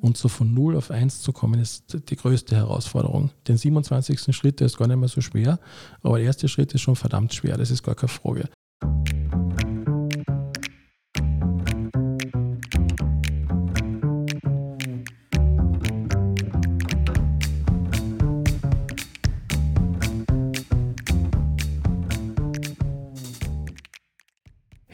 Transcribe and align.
Und 0.00 0.16
so 0.16 0.28
von 0.28 0.52
0 0.52 0.76
auf 0.76 0.90
1 0.90 1.22
zu 1.22 1.32
kommen, 1.32 1.60
ist 1.60 1.98
die 2.08 2.16
größte 2.16 2.56
Herausforderung. 2.56 3.30
Den 3.48 3.56
27. 3.56 4.34
Schritt, 4.34 4.60
der 4.60 4.66
ist 4.66 4.78
gar 4.78 4.88
nicht 4.88 4.98
mehr 4.98 5.08
so 5.08 5.20
schwer, 5.20 5.58
aber 6.02 6.18
der 6.18 6.26
erste 6.26 6.48
Schritt 6.48 6.74
ist 6.74 6.82
schon 6.82 6.96
verdammt 6.96 7.34
schwer, 7.34 7.56
das 7.56 7.70
ist 7.70 7.82
gar 7.82 7.94
keine 7.94 8.08
Frage. 8.08 8.48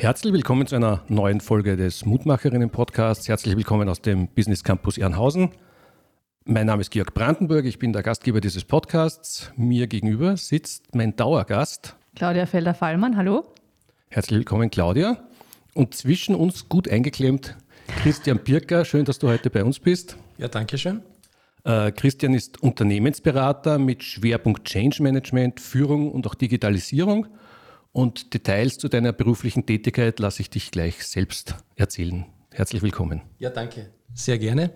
Herzlich 0.02 0.32
willkommen 0.32 0.66
zu 0.66 0.74
einer 0.74 1.04
neuen 1.06 1.40
Folge 1.40 1.76
des 1.76 2.04
Mutmacherinnen-Podcasts. 2.04 3.28
Herzlich 3.28 3.56
willkommen 3.56 3.88
aus 3.88 4.02
dem 4.02 4.26
Business 4.26 4.64
Campus 4.64 4.98
Ehrenhausen. 4.98 5.52
Mein 6.44 6.66
Name 6.66 6.80
ist 6.80 6.90
Georg 6.90 7.14
Brandenburg, 7.14 7.66
ich 7.66 7.78
bin 7.78 7.92
der 7.92 8.02
Gastgeber 8.02 8.40
dieses 8.40 8.64
Podcasts. 8.64 9.52
Mir 9.54 9.86
gegenüber 9.86 10.36
sitzt 10.36 10.92
mein 10.96 11.14
Dauergast. 11.14 11.94
Claudia 12.16 12.46
Felder-Fallmann, 12.46 13.16
hallo. 13.16 13.44
Herzlich 14.08 14.38
willkommen, 14.38 14.72
Claudia. 14.72 15.18
Und 15.72 15.94
zwischen 15.94 16.34
uns 16.34 16.68
gut 16.68 16.88
eingeklemmt 16.88 17.56
Christian 18.02 18.40
Pirker. 18.40 18.84
Schön, 18.84 19.04
dass 19.04 19.20
du 19.20 19.28
heute 19.28 19.50
bei 19.50 19.62
uns 19.62 19.78
bist. 19.78 20.16
Ja, 20.36 20.48
danke 20.48 20.78
schön. 20.78 21.02
Äh, 21.62 21.92
Christian 21.92 22.34
ist 22.34 22.60
Unternehmensberater 22.60 23.78
mit 23.78 24.02
Schwerpunkt 24.02 24.64
Change 24.64 25.00
Management, 25.00 25.60
Führung 25.60 26.10
und 26.10 26.26
auch 26.26 26.34
Digitalisierung. 26.34 27.28
Und 27.92 28.32
Details 28.32 28.78
zu 28.78 28.88
deiner 28.88 29.12
beruflichen 29.12 29.66
Tätigkeit 29.66 30.18
lasse 30.18 30.40
ich 30.40 30.50
dich 30.50 30.70
gleich 30.70 31.06
selbst 31.06 31.56
erzählen. 31.76 32.24
Herzlich 32.50 32.82
willkommen. 32.82 33.20
Ja, 33.38 33.50
danke. 33.50 33.90
Sehr 34.14 34.38
gerne. 34.38 34.70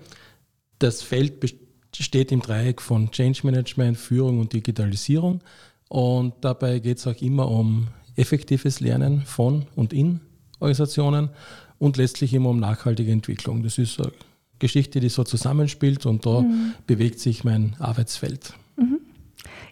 Das 0.78 1.02
Feld 1.02 1.40
besteht 1.40 2.30
im 2.30 2.42
Dreieck 2.42 2.82
von 2.82 3.10
Change 3.10 3.40
Management, 3.44 3.96
Führung 3.96 4.40
und 4.40 4.52
Digitalisierung. 4.52 5.40
Und 5.88 6.34
dabei 6.42 6.78
geht 6.78 6.98
es 6.98 7.06
auch 7.06 7.20
immer 7.22 7.50
um 7.50 7.88
effektives 8.16 8.80
Lernen 8.80 9.22
von 9.22 9.66
und 9.76 9.94
in 9.94 10.20
Organisationen 10.58 11.30
und 11.78 11.96
letztlich 11.96 12.34
immer 12.34 12.50
um 12.50 12.60
nachhaltige 12.60 13.12
Entwicklung. 13.12 13.62
Das 13.62 13.78
ist 13.78 13.98
eine 13.98 14.12
Geschichte, 14.58 15.00
die 15.00 15.08
so 15.08 15.24
zusammenspielt 15.24 16.04
und 16.04 16.26
da 16.26 16.42
mhm. 16.42 16.74
bewegt 16.86 17.20
sich 17.20 17.44
mein 17.44 17.76
Arbeitsfeld. 17.78 18.52
Mhm. 18.76 19.00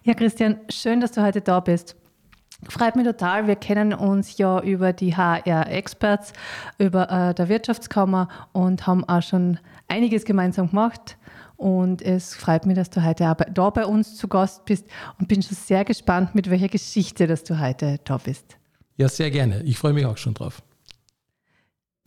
Ja, 0.03 0.15
Christian, 0.15 0.61
schön, 0.71 1.01
dass 1.01 1.13
du 1.13 1.23
heute 1.23 1.43
da 1.43 1.61
bist. 1.61 1.97
Freut 2.69 2.97
mich 2.97 3.07
total. 3.07 3.47
Wir 3.47 3.57
kennen 3.57 3.93
uns 3.93 4.39
ja 4.39 4.61
über 4.61 4.93
die 4.93 5.17
HR-Experts, 5.17 6.33
über 6.79 7.11
äh, 7.11 7.35
der 7.35 7.49
Wirtschaftskammer 7.49 8.29
und 8.53 8.87
haben 8.87 9.05
auch 9.05 9.23
schon 9.23 9.59
einiges 9.89 10.25
gemeinsam 10.25 10.71
gemacht. 10.71 11.17
Und 11.57 12.03
es 12.03 12.35
freut 12.35 12.67
mich, 12.67 12.77
dass 12.77 12.91
du 12.91 13.05
heute 13.05 13.31
auch 13.31 13.37
da 13.53 13.71
bei 13.71 13.87
uns 13.87 14.17
zu 14.17 14.29
Gast 14.29 14.65
bist 14.65 14.87
und 15.19 15.29
bin 15.29 15.43
schon 15.43 15.57
sehr 15.57 15.85
gespannt, 15.85 16.35
mit 16.35 16.51
welcher 16.51 16.69
Geschichte, 16.69 17.27
dass 17.27 17.45
du 17.45 17.61
heute 17.61 18.01
da 18.05 18.19
bist. 18.19 18.57
Ja, 18.97 19.09
sehr 19.09 19.31
gerne. 19.31 19.63
Ich 19.63 19.79
freue 19.79 19.93
mich 19.93 20.07
auch 20.07 20.17
schon 20.17 20.35
drauf. 20.35 20.63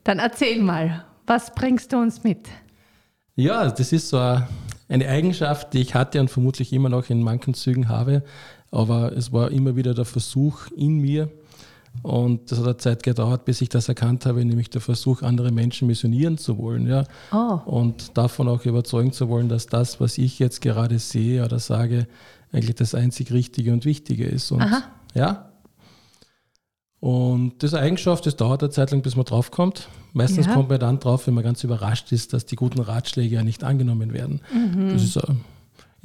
Dann 0.03 0.19
erzähl 0.19 0.61
mal, 0.61 1.05
was 1.25 1.53
bringst 1.53 1.91
du 1.91 1.97
uns 1.97 2.23
mit? 2.23 2.47
Ja, 3.35 3.69
das 3.69 3.91
ist 3.91 4.09
so 4.09 4.17
eine 4.89 5.07
Eigenschaft, 5.07 5.73
die 5.73 5.81
ich 5.81 5.95
hatte 5.95 6.19
und 6.19 6.29
vermutlich 6.29 6.71
immer 6.71 6.89
noch 6.89 7.09
in 7.09 7.21
manchen 7.21 7.53
Zügen 7.53 7.89
habe. 7.89 8.23
Aber 8.71 9.15
es 9.15 9.31
war 9.31 9.51
immer 9.51 9.75
wieder 9.75 9.93
der 9.93 10.05
Versuch 10.05 10.67
in 10.75 10.99
mir, 10.99 11.29
und 12.03 12.51
das 12.51 12.59
hat 12.59 12.65
eine 12.65 12.77
Zeit 12.77 13.03
gedauert, 13.03 13.45
bis 13.45 13.61
ich 13.61 13.69
das 13.69 13.89
erkannt 13.89 14.25
habe, 14.25 14.43
nämlich 14.43 14.69
der 14.69 14.81
Versuch, 14.81 15.21
andere 15.21 15.51
Menschen 15.51 15.87
missionieren 15.87 16.37
zu 16.37 16.57
wollen. 16.57 16.87
Ja? 16.87 17.05
Oh. 17.31 17.59
Und 17.65 18.17
davon 18.17 18.47
auch 18.47 18.65
überzeugen 18.65 19.11
zu 19.11 19.29
wollen, 19.29 19.49
dass 19.49 19.67
das, 19.67 19.99
was 19.99 20.17
ich 20.17 20.39
jetzt 20.39 20.61
gerade 20.61 20.99
sehe 20.99 21.43
oder 21.43 21.59
sage, 21.59 22.07
eigentlich 22.51 22.75
das 22.75 22.95
einzig 22.95 23.31
Richtige 23.31 23.73
und 23.73 23.85
Wichtige 23.85 24.25
ist. 24.25 24.51
Und, 24.51 24.61
Aha. 24.61 24.83
Ja. 25.13 25.49
Und 26.99 27.61
diese 27.61 27.79
Eigenschaft, 27.79 28.25
das 28.25 28.35
dauert 28.35 28.63
eine 28.63 28.71
Zeit 28.71 28.91
lang, 28.91 29.01
bis 29.01 29.15
man 29.15 29.25
draufkommt. 29.25 29.87
Meistens 30.13 30.47
ja. 30.47 30.53
kommt 30.53 30.69
man 30.69 30.79
dann 30.79 30.99
drauf, 30.99 31.27
wenn 31.27 31.33
man 31.33 31.43
ganz 31.43 31.63
überrascht 31.63 32.11
ist, 32.11 32.33
dass 32.33 32.45
die 32.45 32.55
guten 32.55 32.81
Ratschläge 32.81 33.35
ja 33.35 33.43
nicht 33.43 33.63
angenommen 33.63 34.13
werden. 34.13 34.41
Mhm. 34.51 34.93
Das 34.93 35.03
ist 35.03 35.19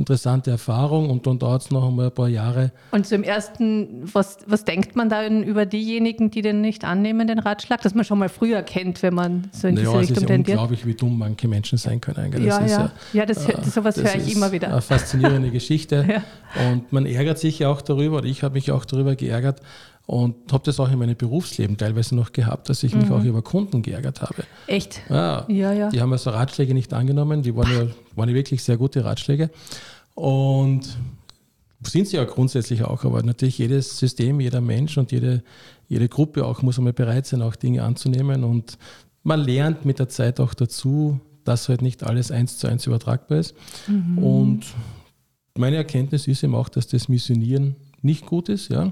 interessante 0.02 0.50
Erfahrung 0.50 1.10
und 1.10 1.26
dann 1.26 1.38
dauert 1.38 1.62
es 1.62 1.70
noch 1.70 1.86
einmal 1.86 2.06
ein 2.06 2.12
paar 2.12 2.28
Jahre. 2.28 2.72
Und 2.90 3.06
zum 3.06 3.22
Ersten, 3.22 4.02
was, 4.12 4.38
was 4.46 4.64
denkt 4.64 4.96
man 4.96 5.08
da 5.08 5.26
über 5.26 5.64
diejenigen, 5.64 6.30
die 6.30 6.42
den 6.42 6.60
nicht 6.60 6.84
annehmen, 6.84 7.28
den 7.28 7.38
Ratschlag, 7.38 7.80
dass 7.82 7.94
man 7.94 8.04
schon 8.04 8.18
mal 8.18 8.28
früher 8.28 8.62
kennt, 8.62 9.02
wenn 9.02 9.14
man 9.14 9.48
so 9.52 9.68
in 9.68 9.76
naja, 9.76 9.86
diese 9.86 10.00
Richtung 10.00 10.26
tendiert? 10.26 10.40
Es 10.40 10.40
ist 10.40 10.48
ja 10.48 10.62
unglaublich, 10.62 10.86
wie 10.86 10.94
dumm 10.94 11.18
manche 11.18 11.46
Menschen 11.46 11.78
sein 11.78 12.00
können. 12.00 12.32
Das 12.32 12.40
ja, 12.40 12.60
ja. 12.60 12.66
ja, 12.66 12.92
ja, 13.12 13.26
das, 13.26 13.48
äh, 13.48 13.54
sowas 13.62 13.96
höre 13.96 14.16
ich 14.16 14.34
immer 14.34 14.50
wieder. 14.50 14.68
Eine 14.68 14.82
faszinierende 14.82 15.50
Geschichte 15.52 16.04
ja. 16.08 16.70
und 16.70 16.92
man 16.92 17.06
ärgert 17.06 17.38
sich 17.38 17.60
ja 17.60 17.68
auch 17.68 17.80
darüber, 17.80 18.18
oder 18.18 18.26
ich 18.26 18.42
habe 18.42 18.54
mich 18.54 18.72
auch 18.72 18.84
darüber 18.84 19.14
geärgert, 19.14 19.60
und 20.06 20.52
habe 20.52 20.64
das 20.64 20.80
auch 20.80 20.90
in 20.90 20.98
meinem 20.98 21.16
Berufsleben 21.16 21.76
teilweise 21.76 22.14
noch 22.14 22.32
gehabt, 22.32 22.68
dass 22.68 22.82
ich 22.82 22.94
mich 22.94 23.06
mhm. 23.06 23.12
auch 23.12 23.24
über 23.24 23.42
Kunden 23.42 23.82
geärgert 23.82 24.20
habe. 24.20 24.44
Echt? 24.66 25.00
Ja, 25.08 25.44
ja, 25.48 25.72
ja. 25.72 25.90
Die 25.90 26.00
haben 26.00 26.12
also 26.12 26.30
Ratschläge 26.30 26.74
nicht 26.74 26.92
angenommen, 26.92 27.42
die 27.42 27.54
waren 27.54 27.72
ja, 27.72 27.86
waren 28.16 28.28
ja 28.28 28.34
wirklich 28.34 28.62
sehr 28.62 28.76
gute 28.76 29.04
Ratschläge. 29.04 29.50
Und 30.14 30.96
sind 31.84 32.08
sie 32.08 32.16
ja 32.16 32.24
grundsätzlich 32.24 32.84
auch, 32.84 33.04
aber 33.04 33.22
natürlich 33.22 33.58
jedes 33.58 33.98
System, 33.98 34.40
jeder 34.40 34.60
Mensch 34.60 34.98
und 34.98 35.12
jede, 35.12 35.42
jede 35.88 36.08
Gruppe 36.08 36.44
auch 36.44 36.62
muss 36.62 36.78
einmal 36.78 36.92
bereit 36.92 37.26
sein, 37.26 37.42
auch 37.42 37.56
Dinge 37.56 37.82
anzunehmen. 37.82 38.44
Und 38.44 38.78
man 39.22 39.40
lernt 39.40 39.84
mit 39.84 39.98
der 39.98 40.08
Zeit 40.08 40.40
auch 40.40 40.54
dazu, 40.54 41.20
dass 41.44 41.68
halt 41.68 41.82
nicht 41.82 42.04
alles 42.04 42.30
eins 42.30 42.58
zu 42.58 42.68
eins 42.68 42.86
übertragbar 42.86 43.38
ist. 43.38 43.54
Mhm. 43.88 44.18
Und 44.18 44.66
meine 45.56 45.76
Erkenntnis 45.76 46.28
ist 46.28 46.42
eben 46.42 46.54
auch, 46.54 46.68
dass 46.68 46.86
das 46.86 47.08
Missionieren 47.08 47.76
nicht 48.02 48.26
gut 48.26 48.48
ist. 48.48 48.68
Ja. 48.68 48.90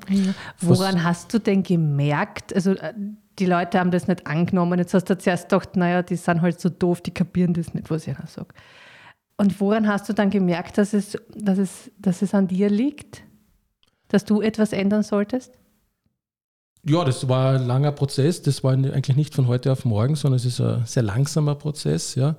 Woran 0.60 0.96
Was, 0.96 1.02
hast 1.04 1.34
du 1.34 1.38
denn 1.38 1.62
gemerkt? 1.62 2.54
Also 2.54 2.72
äh, 2.72 2.94
die 3.38 3.46
Leute 3.46 3.78
haben 3.78 3.90
das 3.90 4.06
nicht 4.08 4.26
angenommen. 4.26 4.78
Jetzt 4.78 4.94
hast 4.94 5.04
du 5.10 5.18
zuerst 5.18 5.48
gedacht, 5.48 5.76
naja, 5.76 6.02
die 6.02 6.16
sind 6.16 6.42
halt 6.42 6.60
so 6.60 6.68
doof, 6.68 7.00
die 7.00 7.12
kapieren 7.12 7.54
das 7.54 7.74
nicht, 7.74 7.90
was 7.90 8.06
ich 8.06 8.16
da 8.16 8.26
sage. 8.26 8.54
Und 9.36 9.58
woran 9.60 9.88
hast 9.88 10.08
du 10.08 10.12
dann 10.12 10.30
gemerkt, 10.30 10.76
dass 10.78 10.92
es, 10.92 11.16
dass, 11.34 11.58
es, 11.58 11.90
dass 11.98 12.22
es 12.22 12.34
an 12.34 12.46
dir 12.46 12.68
liegt? 12.68 13.22
Dass 14.08 14.24
du 14.24 14.42
etwas 14.42 14.72
ändern 14.72 15.02
solltest? 15.02 15.52
Ja, 16.84 17.04
das 17.04 17.28
war 17.28 17.54
ein 17.54 17.66
langer 17.66 17.92
Prozess. 17.92 18.42
Das 18.42 18.62
war 18.64 18.72
eigentlich 18.72 19.16
nicht 19.16 19.34
von 19.34 19.46
heute 19.46 19.72
auf 19.72 19.84
morgen, 19.84 20.16
sondern 20.16 20.36
es 20.36 20.44
ist 20.44 20.60
ein 20.60 20.84
sehr 20.86 21.02
langsamer 21.02 21.54
Prozess. 21.54 22.14
Ja. 22.14 22.36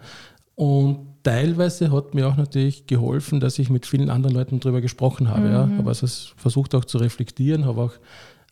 Und 0.55 1.10
teilweise 1.23 1.91
hat 1.91 2.13
mir 2.13 2.27
auch 2.27 2.37
natürlich 2.37 2.87
geholfen, 2.87 3.39
dass 3.39 3.59
ich 3.59 3.69
mit 3.69 3.85
vielen 3.85 4.09
anderen 4.09 4.35
Leuten 4.35 4.59
darüber 4.59 4.81
gesprochen 4.81 5.29
habe. 5.29 5.47
Mhm. 5.47 5.53
Ja. 5.53 5.69
Habe 5.77 5.89
also 5.89 6.07
versucht 6.35 6.75
auch 6.75 6.85
zu 6.85 6.97
reflektieren, 6.97 7.65
habe 7.65 7.81
auch 7.81 7.93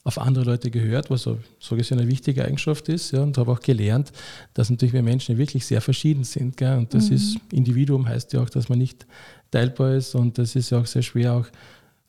auf 0.03 0.18
andere 0.18 0.46
Leute 0.46 0.72
gehört, 0.72 1.09
was 1.09 1.24
so, 1.24 1.38
so 1.59 1.75
gesehen 1.75 2.00
eine 2.00 2.07
wichtige 2.07 2.46
Eigenschaft 2.46 2.90
ist. 2.90 3.12
Ja, 3.12 3.22
und 3.22 3.38
habe 3.38 3.52
auch 3.52 3.59
gelernt, 3.59 4.12
dass 4.53 4.69
natürlich 4.69 4.94
wir 4.94 5.03
Menschen 5.03 5.38
wirklich 5.38 5.66
sehr 5.66 5.81
verschieden 5.81 6.24
sind. 6.24 6.57
Gell? 6.57 6.78
Und 6.78 6.94
das 6.94 7.09
mhm. 7.09 7.16
ist, 7.16 7.38
Individuum 7.52 8.07
heißt 8.07 8.34
ja 8.34 8.41
auch, 8.41 8.50
dass 8.50 8.69
man 8.69 8.80
nicht 8.80 9.06
teilbar 9.51 9.96
ist. 9.96 10.16
Und 10.16 10.38
das 10.38 10.56
ist 10.56 10.69
ja 10.69 10.80
auch 10.80 10.86
sehr 10.86 11.01
schwer, 11.01 11.34
auch 11.34 11.47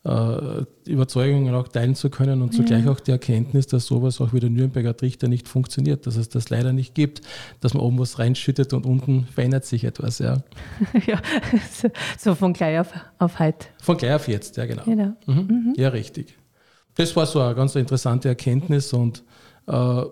Überzeugungen 0.03 1.53
auch 1.53 1.67
teilen 1.67 1.93
zu 1.93 2.09
können 2.09 2.41
und 2.41 2.53
zugleich 2.53 2.87
auch 2.87 2.99
die 2.99 3.11
Erkenntnis, 3.11 3.67
dass 3.67 3.85
sowas 3.85 4.19
auch 4.19 4.33
wie 4.33 4.39
der 4.39 4.49
Nürnberger 4.49 4.97
Trichter 4.97 5.27
nicht 5.27 5.47
funktioniert, 5.47 6.07
dass 6.07 6.15
es 6.15 6.27
das 6.29 6.49
leider 6.49 6.73
nicht 6.73 6.95
gibt, 6.95 7.21
dass 7.59 7.75
man 7.75 7.83
oben 7.83 7.99
was 7.99 8.17
reinschüttet 8.17 8.73
und 8.73 8.85
unten 8.85 9.25
verändert 9.25 9.65
sich 9.65 9.83
etwas. 9.83 10.17
Ja, 10.17 10.41
ja 11.05 11.21
so 12.17 12.33
von 12.33 12.53
gleich 12.53 12.79
auf, 12.79 12.93
auf 13.19 13.37
heute. 13.37 13.67
Von 13.81 13.97
gleich 13.97 14.15
auf 14.15 14.27
jetzt, 14.27 14.57
ja 14.57 14.65
genau. 14.65 14.83
genau. 14.85 15.13
Mhm. 15.27 15.35
Mhm. 15.35 15.73
Ja, 15.77 15.89
richtig 15.89 16.35
das 16.95 17.15
war 17.15 17.25
so 17.25 17.39
eine 17.41 17.55
ganz 17.55 17.75
interessante 17.75 18.29
Erkenntnis 18.29 18.93
und 18.93 19.23
äh, 19.67 20.03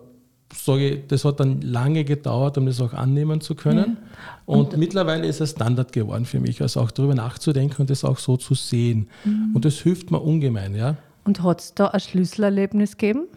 sage, 0.53 1.03
das 1.07 1.25
hat 1.25 1.39
dann 1.39 1.61
lange 1.61 2.03
gedauert, 2.03 2.57
um 2.57 2.65
das 2.65 2.81
auch 2.81 2.93
annehmen 2.93 3.41
zu 3.41 3.55
können. 3.55 3.97
Und, 4.45 4.73
und, 4.73 4.77
mittlerweile 4.77 5.27
ist 5.27 5.41
es 5.41 5.51
Standard 5.51 5.91
geworden 5.91 6.25
für 6.25 6.39
mich, 6.39 6.61
also 6.61 6.81
auch 6.81 6.91
darüber 6.91 7.15
nachzudenken 7.15 7.81
und 7.81 7.89
das 7.89 8.03
auch 8.03 8.17
so 8.17 8.37
zu 8.37 8.55
sehen. 8.55 9.09
Mhm. 9.23 9.51
Und 9.53 9.65
das 9.65 9.75
hilft 9.75 10.11
mir 10.11 10.19
ungemein, 10.19 10.75
ja. 10.75 10.95
Und 11.23 11.43
hat 11.43 11.61
es 11.61 11.73
da 11.73 11.87
ein 11.87 11.99
Schlüsselerlebnis 11.99 12.97
gegeben? 12.97 13.27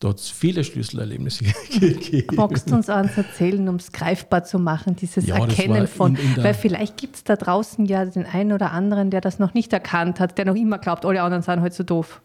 Da 0.00 0.10
hat 0.10 0.18
es 0.18 0.30
viele 0.30 0.62
Schlüsselerlebnisse 0.62 1.44
gegeben. 1.80 2.36
Magst 2.36 2.70
du 2.70 2.76
uns 2.76 2.88
eins 2.88 3.16
erzählen, 3.16 3.68
um 3.68 3.76
es 3.76 3.90
greifbar 3.90 4.44
zu 4.44 4.60
machen, 4.60 4.94
dieses 4.94 5.26
ja, 5.26 5.36
Erkennen 5.36 5.88
von? 5.88 6.14
In, 6.14 6.36
in 6.36 6.44
weil 6.44 6.54
vielleicht 6.54 6.96
gibt 6.96 7.16
es 7.16 7.24
da 7.24 7.34
draußen 7.34 7.84
ja 7.84 8.04
den 8.04 8.24
einen 8.24 8.52
oder 8.52 8.70
anderen, 8.70 9.10
der 9.10 9.20
das 9.20 9.40
noch 9.40 9.54
nicht 9.54 9.72
erkannt 9.72 10.20
hat, 10.20 10.38
der 10.38 10.44
noch 10.44 10.54
immer 10.54 10.78
glaubt, 10.78 11.04
alle 11.04 11.20
anderen 11.20 11.42
sind 11.42 11.60
halt 11.60 11.74
so 11.74 11.82
doof. 11.82 12.22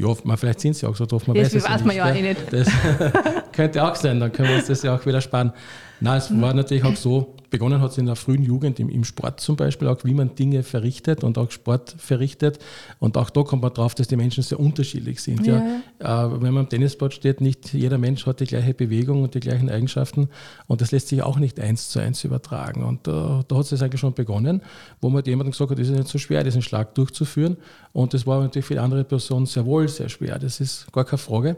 Ja, 0.00 0.14
man, 0.24 0.36
vielleicht 0.38 0.60
sind 0.60 0.74
sie 0.76 0.86
auch 0.86 0.96
so 0.96 1.04
doof. 1.04 1.26
Man 1.26 1.36
das 1.36 1.54
weiß, 1.54 1.68
weiß 1.68 1.84
man 1.84 1.94
ja 1.94 2.10
eh 2.10 2.22
nicht. 2.22 2.40
Das 2.50 2.68
könnte 3.52 3.84
auch 3.84 3.94
sein, 3.94 4.18
dann 4.18 4.32
können 4.32 4.48
wir 4.48 4.56
uns 4.56 4.66
das 4.66 4.82
ja 4.82 4.94
auch 4.94 5.04
wieder 5.04 5.20
sparen. 5.20 5.52
Nein, 6.00 6.16
es 6.16 6.40
war 6.40 6.54
natürlich 6.54 6.84
auch 6.84 6.96
so, 6.96 7.34
begonnen 7.50 7.80
hat 7.80 7.90
es 7.90 7.98
in 7.98 8.06
der 8.06 8.16
frühen 8.16 8.42
Jugend 8.42 8.80
im, 8.80 8.88
im, 8.88 9.04
Sport 9.04 9.40
zum 9.40 9.56
Beispiel, 9.56 9.88
auch 9.88 10.04
wie 10.04 10.14
man 10.14 10.34
Dinge 10.34 10.62
verrichtet 10.62 11.24
und 11.24 11.36
auch 11.36 11.50
Sport 11.50 11.94
verrichtet. 11.98 12.58
Und 13.00 13.16
auch 13.16 13.28
da 13.28 13.42
kommt 13.42 13.62
man 13.62 13.74
drauf, 13.74 13.94
dass 13.94 14.08
die 14.08 14.16
Menschen 14.16 14.42
sehr 14.42 14.58
unterschiedlich 14.60 15.20
sind. 15.20 15.46
Ja. 15.46 15.62
ja. 16.00 16.26
Äh, 16.26 16.32
wenn 16.42 16.54
man 16.54 16.64
am 16.64 16.68
Tennisboard 16.68 17.12
steht, 17.12 17.40
nicht 17.40 17.74
jeder 17.74 17.98
Mensch 17.98 18.24
hat 18.26 18.40
die 18.40 18.46
gleiche 18.46 18.72
Bewegung 18.72 19.22
und 19.22 19.34
die 19.34 19.40
gleichen 19.40 19.68
Eigenschaften. 19.68 20.28
Und 20.66 20.80
das 20.80 20.92
lässt 20.92 21.08
sich 21.08 21.22
auch 21.22 21.38
nicht 21.38 21.58
eins 21.60 21.90
zu 21.90 21.98
eins 21.98 22.24
übertragen. 22.24 22.84
Und 22.84 23.08
äh, 23.08 23.10
da 23.10 23.56
hat 23.56 23.72
es 23.72 23.82
eigentlich 23.82 24.00
schon 24.00 24.14
begonnen, 24.14 24.62
wo 25.00 25.10
man 25.10 25.24
jemandem 25.24 25.50
gesagt 25.50 25.70
hat, 25.70 25.78
es 25.78 25.88
ist 25.88 25.96
nicht 25.96 26.08
so 26.08 26.18
schwer, 26.18 26.44
diesen 26.44 26.62
Schlag 26.62 26.94
durchzuführen. 26.94 27.56
Und 27.92 28.14
das 28.14 28.26
war 28.26 28.40
natürlich 28.40 28.66
für 28.66 28.74
die 28.74 28.80
andere 28.80 29.04
Person 29.04 29.46
sehr 29.46 29.66
wohl 29.66 29.88
sehr 29.88 30.08
schwer. 30.08 30.38
Das 30.38 30.60
ist 30.60 30.90
gar 30.92 31.04
keine 31.04 31.18
Frage. 31.18 31.56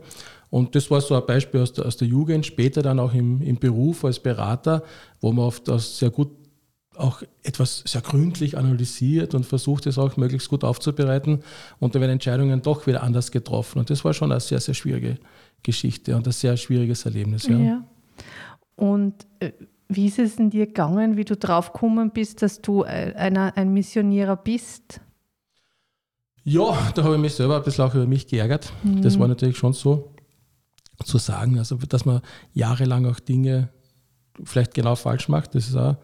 Und 0.53 0.75
das 0.75 0.91
war 0.91 1.01
so 1.01 1.15
ein 1.15 1.25
Beispiel 1.25 1.63
aus 1.63 1.73
der, 1.73 1.87
aus 1.87 1.97
der 1.97 2.07
Jugend, 2.07 2.45
später 2.45 2.83
dann 2.83 2.99
auch 2.99 3.15
im, 3.15 3.41
im 3.41 3.57
Beruf 3.57 4.05
als 4.05 4.21
Berater, 4.21 4.83
wo 5.23 5.33
man 5.33 5.47
oft 5.47 5.67
das 5.67 5.99
sehr 5.99 6.11
gut 6.11 6.29
auch 6.95 7.23
etwas 7.43 7.83
sehr 7.87 8.03
gründlich 8.03 8.59
analysiert 8.59 9.35
und 9.35 9.47
versucht 9.47 9.87
es 9.87 9.97
auch 9.97 10.19
möglichst 10.19 10.51
gut 10.51 10.63
aufzubereiten. 10.63 11.43
Und 11.79 11.95
da 11.95 12.01
werden 12.01 12.13
Entscheidungen 12.13 12.61
doch 12.61 12.87
wieder 12.87 13.03
anders 13.03 13.31
getroffen. 13.31 13.79
Und 13.79 13.89
das 13.89 14.05
war 14.05 14.13
schon 14.13 14.31
eine 14.31 14.41
sehr, 14.41 14.61
sehr 14.61 14.75
schwierige 14.75 15.17
Geschichte 15.63 16.15
und 16.15 16.29
ein 16.29 16.33
sehr 16.33 16.59
schwieriges 16.59 17.07
Erlebnis. 17.07 17.47
Ja. 17.47 17.57
ja. 17.57 17.85
Und 18.77 19.27
äh, 19.41 19.53
wie 19.89 20.05
ist 20.05 20.19
es 20.19 20.37
in 20.37 20.51
dir 20.51 20.67
gegangen, 20.67 21.17
wie 21.17 21.25
du 21.25 21.35
draufgekommen 21.35 22.11
bist, 22.11 22.43
dass 22.43 22.61
du 22.61 22.83
äh, 22.83 23.15
einer, 23.17 23.57
ein 23.57 23.73
Missionierer 23.73 24.37
bist? 24.37 25.01
Ja, 26.45 26.77
da 26.95 27.05
habe 27.05 27.15
ich 27.15 27.21
mich 27.23 27.33
selber 27.33 27.57
ein 27.57 27.63
bisschen 27.63 27.87
auch 27.87 27.95
über 27.95 28.07
mich 28.07 28.27
geärgert. 28.27 28.71
Mhm. 28.83 29.01
Das 29.01 29.19
war 29.19 29.29
natürlich 29.29 29.57
schon 29.57 29.73
so 29.73 30.12
zu 31.05 31.19
sagen. 31.19 31.59
Also, 31.59 31.77
dass 31.77 32.05
man 32.05 32.21
jahrelang 32.53 33.07
auch 33.07 33.21
Dinge 33.21 33.69
vielleicht 34.45 34.75
genau 34.75 34.95
falsch 34.95 35.29
macht, 35.29 35.55
das 35.55 35.69
ist 35.69 35.77
auch 35.77 35.97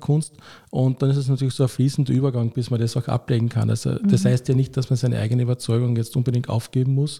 Kunst. 0.00 0.34
Und 0.70 1.02
dann 1.02 1.10
ist 1.10 1.16
es 1.16 1.28
natürlich 1.28 1.54
so 1.54 1.64
ein 1.64 1.68
fließender 1.68 2.12
Übergang, 2.12 2.50
bis 2.50 2.70
man 2.70 2.80
das 2.80 2.96
auch 2.96 3.06
ablegen 3.08 3.48
kann. 3.48 3.70
Also 3.70 3.90
mhm. 3.90 4.08
das 4.08 4.24
heißt 4.24 4.48
ja 4.48 4.54
nicht, 4.54 4.76
dass 4.76 4.90
man 4.90 4.96
seine 4.96 5.18
eigene 5.18 5.42
Überzeugung 5.42 5.96
jetzt 5.96 6.16
unbedingt 6.16 6.48
aufgeben 6.48 6.94
muss, 6.94 7.18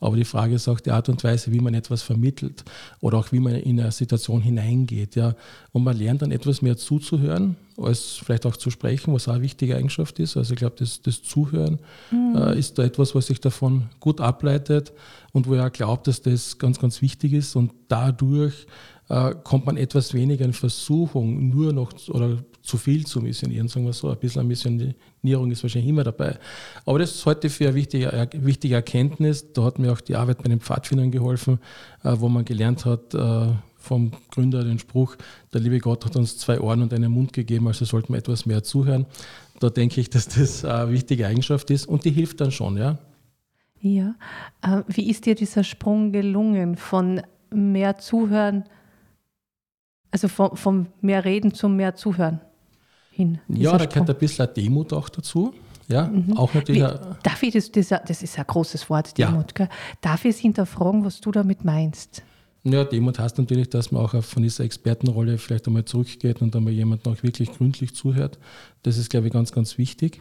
aber 0.00 0.16
die 0.16 0.24
Frage 0.24 0.54
ist 0.54 0.68
auch 0.68 0.80
die 0.80 0.90
Art 0.90 1.08
und 1.08 1.22
Weise, 1.24 1.52
wie 1.52 1.60
man 1.60 1.74
etwas 1.74 2.02
vermittelt 2.02 2.64
oder 3.00 3.18
auch 3.18 3.32
wie 3.32 3.40
man 3.40 3.54
in 3.54 3.80
eine 3.80 3.92
Situation 3.92 4.40
hineingeht. 4.42 5.14
Ja. 5.16 5.34
Und 5.72 5.84
man 5.84 5.96
lernt 5.96 6.22
dann 6.22 6.32
etwas 6.32 6.60
mehr 6.60 6.76
zuzuhören, 6.76 7.56
als 7.78 8.20
vielleicht 8.22 8.46
auch 8.46 8.56
zu 8.56 8.70
sprechen, 8.70 9.14
was 9.14 9.28
auch 9.28 9.34
eine 9.34 9.42
wichtige 9.42 9.76
Eigenschaft 9.76 10.18
ist. 10.18 10.36
Also 10.36 10.52
ich 10.52 10.58
glaube, 10.58 10.76
das, 10.78 11.00
das 11.02 11.22
Zuhören 11.22 11.78
mhm. 12.10 12.36
äh, 12.36 12.58
ist 12.58 12.78
da 12.78 12.84
etwas, 12.84 13.14
was 13.14 13.26
sich 13.26 13.40
davon 13.40 13.88
gut 14.00 14.20
ableitet 14.20 14.92
und 15.32 15.46
wo 15.46 15.54
er 15.54 15.70
glaubt, 15.70 16.06
dass 16.06 16.22
das 16.22 16.58
ganz, 16.58 16.78
ganz 16.78 17.00
wichtig 17.02 17.32
ist 17.32 17.56
und 17.56 17.72
dadurch 17.88 18.66
äh, 19.08 19.34
kommt 19.44 19.66
man 19.66 19.76
etwas 19.76 20.14
weniger 20.14 20.44
in 20.44 20.52
Versuchung, 20.52 21.48
nur 21.48 21.72
noch 21.72 21.92
oder 22.08 22.38
zu 22.62 22.76
viel 22.76 23.06
zu 23.06 23.20
missionieren, 23.20 23.68
sagen 23.68 23.86
wir 23.86 23.92
so. 23.92 24.10
Ein 24.10 24.18
bisschen 24.18 24.46
Missionierung 24.46 25.50
ist 25.50 25.62
wahrscheinlich 25.62 25.88
immer 25.88 26.02
dabei. 26.02 26.38
Aber 26.84 26.98
das 26.98 27.12
ist 27.12 27.24
heute 27.24 27.48
für 27.48 27.68
eine 27.68 27.74
wichtige, 27.76 28.28
wichtige 28.32 28.74
Erkenntnis. 28.74 29.52
Da 29.52 29.62
hat 29.64 29.78
mir 29.78 29.92
auch 29.92 30.00
die 30.00 30.16
Arbeit 30.16 30.38
bei 30.38 30.48
den 30.48 30.60
Pfadfindern 30.60 31.12
geholfen, 31.12 31.60
äh, 32.02 32.14
wo 32.16 32.28
man 32.28 32.44
gelernt 32.44 32.84
hat, 32.84 33.14
äh, 33.14 33.52
vom 33.76 34.10
Gründer 34.32 34.64
den 34.64 34.80
Spruch, 34.80 35.14
der 35.52 35.60
liebe 35.60 35.78
Gott 35.78 36.04
hat 36.04 36.16
uns 36.16 36.38
zwei 36.38 36.60
Ohren 36.60 36.82
und 36.82 36.92
einen 36.92 37.12
Mund 37.12 37.32
gegeben, 37.32 37.68
also 37.68 37.84
sollten 37.84 38.12
wir 38.12 38.18
etwas 38.18 38.44
mehr 38.44 38.64
zuhören. 38.64 39.06
Da 39.60 39.70
denke 39.70 40.00
ich, 40.00 40.10
dass 40.10 40.26
das 40.26 40.64
eine 40.64 40.90
wichtige 40.90 41.28
Eigenschaft 41.28 41.70
ist 41.70 41.86
und 41.86 42.04
die 42.04 42.10
hilft 42.10 42.40
dann 42.40 42.50
schon, 42.50 42.76
ja. 42.76 42.98
Ja, 43.78 44.16
wie 44.88 45.08
ist 45.08 45.26
dir 45.26 45.36
dieser 45.36 45.62
Sprung 45.62 46.10
gelungen 46.10 46.76
von 46.76 47.22
mehr 47.50 47.98
Zuhören 47.98 48.64
also 50.10 50.28
vom, 50.28 50.56
vom 50.56 50.86
mehr 51.00 51.24
Reden 51.24 51.54
zum 51.54 51.76
mehr 51.76 51.94
Zuhören 51.94 52.40
hin. 53.10 53.38
Ja, 53.48 53.76
da 53.76 53.86
gehört 53.86 54.10
ein 54.10 54.16
bisschen 54.16 54.48
Demut 54.54 54.92
auch 54.92 55.08
dazu. 55.08 55.54
Ja, 55.88 56.08
mhm. 56.08 56.36
auch 56.36 56.52
natürlich. 56.52 56.82
Wie, 56.82 56.98
darf 57.22 57.42
ich 57.42 57.52
das, 57.52 57.70
das, 57.70 57.88
das 57.88 58.22
ist 58.22 58.38
ein 58.38 58.46
großes 58.46 58.90
Wort, 58.90 59.16
Demut. 59.16 59.56
Ja. 59.58 59.68
Darf 60.00 60.24
ich 60.24 60.34
es 60.34 60.38
hinterfragen, 60.38 61.04
was 61.04 61.20
du 61.20 61.30
damit 61.30 61.64
meinst? 61.64 62.22
Ja, 62.64 62.82
Demut 62.82 63.20
heißt 63.20 63.38
natürlich, 63.38 63.70
dass 63.70 63.92
man 63.92 64.04
auch 64.04 64.22
von 64.24 64.42
dieser 64.42 64.64
Expertenrolle 64.64 65.38
vielleicht 65.38 65.68
einmal 65.68 65.84
zurückgeht 65.84 66.42
und 66.42 66.56
einmal 66.56 66.72
jemandem 66.72 67.12
auch 67.12 67.22
wirklich 67.22 67.52
gründlich 67.52 67.94
zuhört. 67.94 68.40
Das 68.82 68.98
ist, 68.98 69.08
glaube 69.08 69.28
ich, 69.28 69.32
ganz, 69.32 69.52
ganz 69.52 69.78
wichtig. 69.78 70.20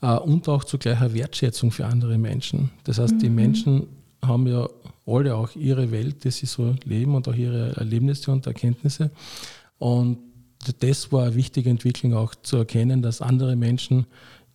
Äh, 0.00 0.16
und 0.16 0.48
auch 0.48 0.64
zugleich 0.64 0.98
Wertschätzung 1.12 1.70
für 1.70 1.84
andere 1.84 2.16
Menschen. 2.16 2.70
Das 2.84 2.98
heißt, 2.98 3.14
mhm. 3.14 3.18
die 3.18 3.28
Menschen 3.28 3.86
haben 4.24 4.46
ja 4.46 4.68
alle 5.06 5.34
auch 5.34 5.54
ihre 5.56 5.90
Welt, 5.90 6.24
die 6.24 6.30
sie 6.30 6.46
so 6.46 6.74
leben 6.84 7.14
und 7.14 7.28
auch 7.28 7.34
ihre 7.34 7.76
Erlebnisse 7.76 8.30
und 8.30 8.46
Erkenntnisse. 8.46 9.10
Und 9.78 10.18
das 10.80 11.10
war 11.10 11.24
eine 11.24 11.34
wichtige 11.34 11.70
Entwicklung 11.70 12.14
auch 12.14 12.34
zu 12.34 12.56
erkennen, 12.58 13.02
dass 13.02 13.20
andere 13.20 13.56
Menschen 13.56 14.06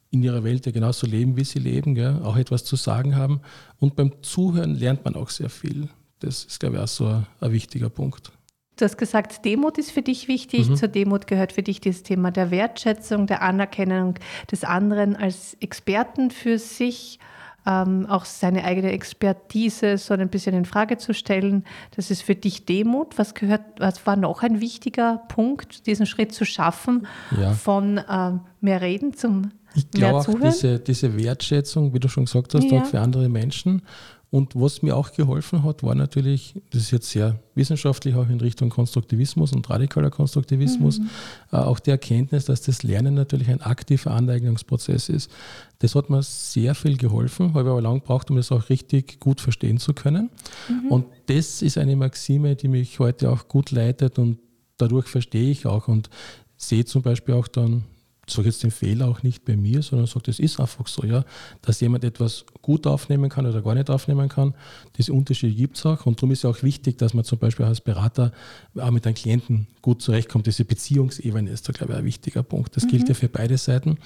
in 0.09 0.23
ihrer 0.23 0.43
Welt 0.45 0.65
ja 0.65 0.71
genauso 0.71 1.05
leben, 1.05 1.35
wie 1.35 1.43
sie 1.43 1.59
leben, 1.59 1.95
gell, 1.95 2.21
auch 2.23 2.37
etwas 2.37 2.63
zu 2.63 2.77
sagen 2.77 3.15
haben. 3.15 3.41
Und 3.79 3.95
beim 3.97 4.13
Zuhören 4.21 4.75
lernt 4.75 5.03
man 5.03 5.15
auch 5.15 5.29
sehr 5.29 5.49
viel. 5.49 5.89
Das 6.19 6.45
ist, 6.45 6.59
glaube 6.59 6.77
ich, 6.77 6.81
auch 6.81 6.87
so 6.87 7.05
ein, 7.07 7.27
ein 7.41 7.51
wichtiger 7.51 7.89
Punkt. 7.89 8.31
Du 8.77 8.85
hast 8.85 8.97
gesagt, 8.97 9.43
Demut 9.43 9.77
ist 9.77 9.91
für 9.91 10.03
dich 10.03 10.27
wichtig. 10.27 10.69
Mhm. 10.69 10.75
Zur 10.75 10.87
Demut 10.87 11.27
gehört 11.27 11.51
für 11.51 11.63
dich 11.63 11.81
das 11.81 12.03
Thema 12.03 12.31
der 12.31 12.51
Wertschätzung, 12.51 13.27
der 13.27 13.41
Anerkennung 13.41 14.15
des 14.51 14.63
anderen 14.63 15.15
als 15.15 15.55
Experten 15.59 16.31
für 16.31 16.59
sich 16.59 17.19
ähm, 17.67 18.05
auch 18.07 18.23
seine 18.23 18.63
eigene 18.63 18.91
Expertise 18.91 19.97
so 19.97 20.13
ein 20.13 20.29
bisschen 20.29 20.55
in 20.55 20.65
Frage 20.65 20.97
zu 20.97 21.13
stellen. 21.13 21.65
Das 21.95 22.09
ist 22.09 22.21
für 22.21 22.35
dich 22.35 22.65
Demut. 22.65 23.17
Was 23.17 23.33
gehört, 23.33 23.61
was 23.77 24.07
war 24.07 24.15
noch 24.15 24.41
ein 24.41 24.61
wichtiger 24.61 25.21
Punkt, 25.27 25.85
diesen 25.85 26.05
Schritt 26.05 26.33
zu 26.33 26.45
schaffen, 26.45 27.07
ja. 27.39 27.51
von 27.51 27.99
ähm, 28.09 28.39
mehr 28.61 28.81
Reden 28.81 29.13
zum 29.13 29.51
ich 29.75 29.91
glaube 29.91 30.19
auch 30.19 30.39
diese, 30.41 30.79
diese 30.79 31.15
Wertschätzung, 31.17 31.93
wie 31.93 31.99
du 31.99 32.07
schon 32.07 32.25
gesagt 32.25 32.55
hast, 32.55 32.63
ja. 32.63 32.81
auch 32.81 32.85
für 32.85 32.99
andere 32.99 33.29
Menschen 33.29 33.83
und 34.29 34.55
was 34.55 34.81
mir 34.81 34.97
auch 34.97 35.13
geholfen 35.13 35.63
hat, 35.63 35.83
war 35.83 35.95
natürlich, 35.95 36.53
das 36.71 36.83
ist 36.83 36.91
jetzt 36.91 37.09
sehr 37.09 37.39
wissenschaftlich 37.55 38.15
auch 38.15 38.27
in 38.27 38.41
Richtung 38.41 38.69
Konstruktivismus 38.69 39.53
und 39.53 39.69
radikaler 39.69 40.09
Konstruktivismus, 40.09 40.99
mhm. 40.99 41.09
äh, 41.53 41.57
auch 41.57 41.79
die 41.79 41.91
Erkenntnis, 41.91 42.43
dass 42.45 42.61
das 42.61 42.83
Lernen 42.83 43.13
natürlich 43.13 43.47
ein 43.47 43.61
aktiver 43.61 44.11
Aneignungsprozess 44.11 45.07
ist. 45.07 45.31
Das 45.79 45.95
hat 45.95 46.09
mir 46.09 46.21
sehr 46.23 46.75
viel 46.75 46.97
geholfen, 46.97 47.53
habe 47.53 47.69
aber 47.69 47.81
lange 47.81 48.01
gebraucht, 48.01 48.29
um 48.29 48.35
das 48.35 48.51
auch 48.51 48.69
richtig 48.69 49.21
gut 49.21 49.39
verstehen 49.39 49.77
zu 49.77 49.93
können. 49.93 50.29
Mhm. 50.67 50.91
Und 50.91 51.05
das 51.27 51.61
ist 51.61 51.77
eine 51.77 51.95
Maxime, 51.95 52.57
die 52.57 52.67
mich 52.67 52.99
heute 52.99 53.31
auch 53.31 53.47
gut 53.47 53.71
leitet 53.71 54.19
und 54.19 54.39
dadurch 54.77 55.07
verstehe 55.07 55.51
ich 55.51 55.65
auch 55.65 55.87
und 55.87 56.09
sehe 56.57 56.83
zum 56.83 57.01
Beispiel 57.01 57.35
auch 57.35 57.47
dann 57.47 57.85
sage 58.29 58.49
jetzt 58.49 58.63
den 58.63 58.71
Fehler 58.71 59.07
auch 59.07 59.23
nicht 59.23 59.45
bei 59.45 59.55
mir, 59.55 59.81
sondern 59.81 60.07
sage, 60.07 60.23
das 60.25 60.39
ist 60.39 60.59
einfach 60.59 60.87
so, 60.87 61.05
ja, 61.05 61.23
dass 61.61 61.79
jemand 61.79 62.03
etwas 62.03 62.45
gut 62.61 62.85
aufnehmen 62.85 63.29
kann 63.29 63.45
oder 63.45 63.61
gar 63.61 63.73
nicht 63.73 63.89
aufnehmen 63.89 64.29
kann. 64.29 64.53
Diese 64.97 65.13
Unterschiede 65.13 65.53
gibt 65.53 65.77
es 65.77 65.85
auch 65.85 66.05
und 66.05 66.17
darum 66.17 66.31
ist 66.31 66.39
es 66.39 66.45
auch 66.45 66.63
wichtig, 66.63 66.97
dass 66.97 67.13
man 67.13 67.23
zum 67.23 67.39
Beispiel 67.39 67.65
als 67.65 67.81
Berater 67.81 68.31
auch 68.75 68.91
mit 68.91 69.05
einem 69.05 69.15
Klienten 69.15 69.67
gut 69.81 70.01
zurechtkommt. 70.01 70.47
Diese 70.47 70.65
Beziehungsebene 70.65 71.49
ist 71.49 71.67
da, 71.67 71.73
glaube 71.73 71.93
ich, 71.93 71.99
ein 71.99 72.05
wichtiger 72.05 72.43
Punkt. 72.43 72.75
Das 72.75 72.83
mhm. 72.83 72.89
gilt 72.89 73.09
ja 73.09 73.15
für 73.15 73.29
beide 73.29 73.57
Seiten. 73.57 73.97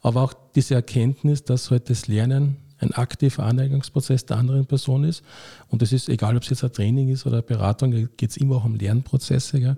Aber 0.00 0.22
auch 0.22 0.34
diese 0.54 0.74
Erkenntnis, 0.74 1.44
dass 1.44 1.70
halt 1.70 1.90
das 1.90 2.06
Lernen 2.06 2.56
ein 2.78 2.92
aktiver 2.92 3.44
Aneignungsprozess 3.44 4.26
der 4.26 4.36
anderen 4.36 4.66
Person 4.66 5.04
ist. 5.04 5.22
Und 5.68 5.82
das 5.82 5.92
ist 5.92 6.08
egal, 6.08 6.36
ob 6.36 6.42
es 6.42 6.50
jetzt 6.50 6.64
ein 6.64 6.72
Training 6.72 7.08
ist 7.08 7.26
oder 7.26 7.36
eine 7.36 7.42
Beratung, 7.42 8.08
geht 8.16 8.30
es 8.30 8.36
immer 8.36 8.56
auch 8.56 8.64
um 8.64 8.74
Lernprozesse. 8.74 9.58
Mhm. 9.58 9.76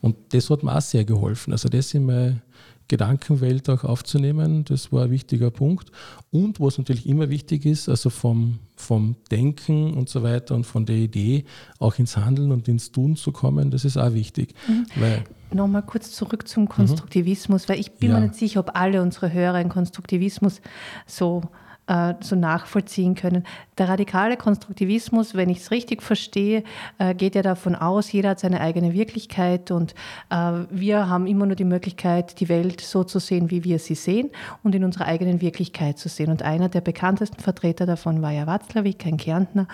Und 0.00 0.16
das 0.30 0.50
hat 0.50 0.62
mir 0.62 0.76
auch 0.76 0.80
sehr 0.80 1.04
geholfen. 1.04 1.52
Also 1.52 1.68
das 1.68 1.90
sind 1.90 2.04
meine 2.06 2.42
Gedankenwelt 2.88 3.68
auch 3.70 3.84
aufzunehmen. 3.84 4.64
Das 4.64 4.92
war 4.92 5.04
ein 5.04 5.10
wichtiger 5.10 5.50
Punkt. 5.50 5.90
Und 6.30 6.60
was 6.60 6.78
natürlich 6.78 7.08
immer 7.08 7.30
wichtig 7.30 7.64
ist, 7.64 7.88
also 7.88 8.10
vom, 8.10 8.58
vom 8.76 9.16
Denken 9.30 9.94
und 9.94 10.08
so 10.08 10.22
weiter 10.22 10.54
und 10.54 10.64
von 10.64 10.86
der 10.86 10.96
Idee 10.96 11.44
auch 11.78 11.98
ins 11.98 12.16
Handeln 12.16 12.52
und 12.52 12.68
ins 12.68 12.92
Tun 12.92 13.16
zu 13.16 13.32
kommen, 13.32 13.70
das 13.70 13.84
ist 13.84 13.96
auch 13.96 14.12
wichtig. 14.12 14.54
Mhm. 14.68 14.86
Weil 14.96 15.24
Nochmal 15.52 15.82
kurz 15.82 16.10
zurück 16.10 16.48
zum 16.48 16.68
Konstruktivismus, 16.68 17.64
mhm. 17.64 17.72
weil 17.72 17.80
ich 17.80 17.92
bin 17.92 18.10
ja. 18.10 18.18
mir 18.18 18.26
nicht 18.26 18.34
sicher, 18.34 18.60
ob 18.60 18.72
alle 18.74 19.00
unsere 19.02 19.32
Hörer 19.32 19.60
in 19.60 19.68
Konstruktivismus 19.68 20.60
so 21.06 21.42
äh, 21.86 22.14
so 22.20 22.36
nachvollziehen 22.36 23.14
können. 23.14 23.44
Der 23.78 23.88
radikale 23.88 24.36
Konstruktivismus, 24.36 25.34
wenn 25.34 25.48
ich 25.50 25.58
es 25.58 25.70
richtig 25.70 26.02
verstehe, 26.02 26.64
äh, 26.98 27.14
geht 27.14 27.34
ja 27.34 27.42
davon 27.42 27.74
aus, 27.74 28.10
jeder 28.12 28.30
hat 28.30 28.40
seine 28.40 28.60
eigene 28.60 28.94
Wirklichkeit 28.94 29.70
und 29.70 29.94
äh, 30.30 30.52
wir 30.70 31.08
haben 31.08 31.26
immer 31.26 31.46
nur 31.46 31.56
die 31.56 31.64
Möglichkeit, 31.64 32.40
die 32.40 32.48
Welt 32.48 32.80
so 32.80 33.04
zu 33.04 33.18
sehen, 33.18 33.50
wie 33.50 33.64
wir 33.64 33.78
sie 33.78 33.94
sehen 33.94 34.30
und 34.62 34.74
in 34.74 34.84
unserer 34.84 35.06
eigenen 35.06 35.40
Wirklichkeit 35.40 35.98
zu 35.98 36.08
sehen. 36.08 36.30
Und 36.30 36.42
einer 36.42 36.68
der 36.68 36.80
bekanntesten 36.80 37.40
Vertreter 37.40 37.86
davon 37.86 38.22
war 38.22 38.30
ja 38.30 38.46
Watzlawick, 38.46 39.04
ein 39.06 39.16
Kärntner. 39.16 39.68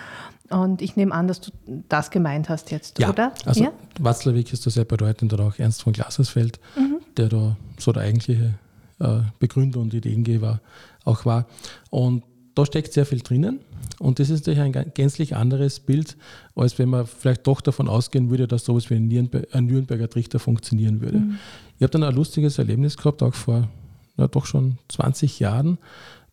Und 0.49 0.81
ich 0.81 0.97
nehme 0.97 1.13
an, 1.13 1.27
dass 1.27 1.39
du 1.39 1.51
das 1.87 2.11
gemeint 2.11 2.49
hast 2.49 2.71
jetzt, 2.71 2.99
ja, 2.99 3.09
oder? 3.09 3.31
Also 3.45 3.63
ja? 3.63 3.71
Watzlawick 3.99 4.51
ist 4.51 4.65
da 4.65 4.69
sehr 4.69 4.83
bedeutend 4.83 5.31
oder 5.31 5.45
auch 5.45 5.59
Ernst 5.59 5.83
von 5.83 5.93
Glasersfeld, 5.93 6.59
mhm. 6.75 6.97
der 7.15 7.29
da 7.29 7.55
so 7.77 7.93
der 7.93 8.03
eigentliche 8.03 8.55
äh, 8.99 9.21
Begründer 9.39 9.79
und 9.79 9.93
Ideengeber 9.93 10.59
auch 11.03 11.25
war. 11.25 11.47
Und 11.89 12.23
da 12.55 12.65
steckt 12.65 12.93
sehr 12.93 13.05
viel 13.05 13.19
drinnen. 13.19 13.59
Und 13.99 14.19
das 14.19 14.29
ist 14.29 14.47
natürlich 14.47 14.77
ein 14.77 14.91
gänzlich 14.93 15.35
anderes 15.35 15.79
Bild, 15.79 16.17
als 16.55 16.79
wenn 16.79 16.89
man 16.89 17.05
vielleicht 17.05 17.45
doch 17.45 17.61
davon 17.61 17.87
ausgehen 17.87 18.29
würde, 18.29 18.47
dass 18.47 18.65
sowas 18.65 18.89
wie 18.89 18.95
ein, 18.95 19.07
Nürnberger 19.07 20.09
Trichter 20.09 20.39
funktionieren 20.39 21.01
würde. 21.01 21.19
Mhm. 21.19 21.37
Ich 21.77 21.83
habe 21.83 21.91
dann 21.91 22.03
ein 22.03 22.15
lustiges 22.15 22.57
Erlebnis 22.57 22.97
gehabt, 22.97 23.21
auch 23.21 23.35
vor 23.35 23.69
na, 24.17 24.27
doch 24.27 24.45
schon 24.45 24.77
20 24.89 25.39
Jahren. 25.39 25.77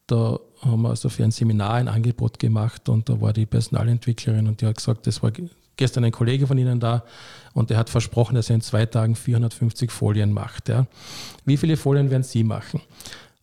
Da 0.07 0.39
haben 0.63 0.83
wir 0.83 0.91
also 0.91 1.09
für 1.09 1.25
ein 1.25 1.31
Seminar 1.31 1.75
ein 1.75 1.89
Angebot 1.89 2.39
gemacht 2.39 2.89
und 2.89 3.09
da 3.09 3.21
war 3.21 3.33
die 3.33 3.47
Personalentwicklerin 3.47 4.49
und 4.49 4.61
die 4.61 4.67
hat 4.67 4.77
gesagt, 4.77 5.07
das 5.07 5.23
war 5.23 5.33
gestern 5.77 6.05
ein 6.05 6.13
Kollege 6.13 6.47
von 6.47 6.59
Ihnen 6.59 6.81
da 6.81 7.05
und 7.53 7.71
der 7.71 7.77
hat 7.77 7.91
versprochen, 7.91 8.35
dass 8.35 8.49
er 8.51 8.57
in 8.57 8.63
zwei 8.63 8.87
Tagen 8.87 9.15
450 9.15 9.91
Folien 9.91 10.33
macht. 10.33 10.69
Ja. 10.69 10.87
Wie 11.45 11.57
viele 11.57 11.77
Folien 11.77 12.11
werden 12.11 12.23
Sie 12.23 12.45
machen? 12.45 12.81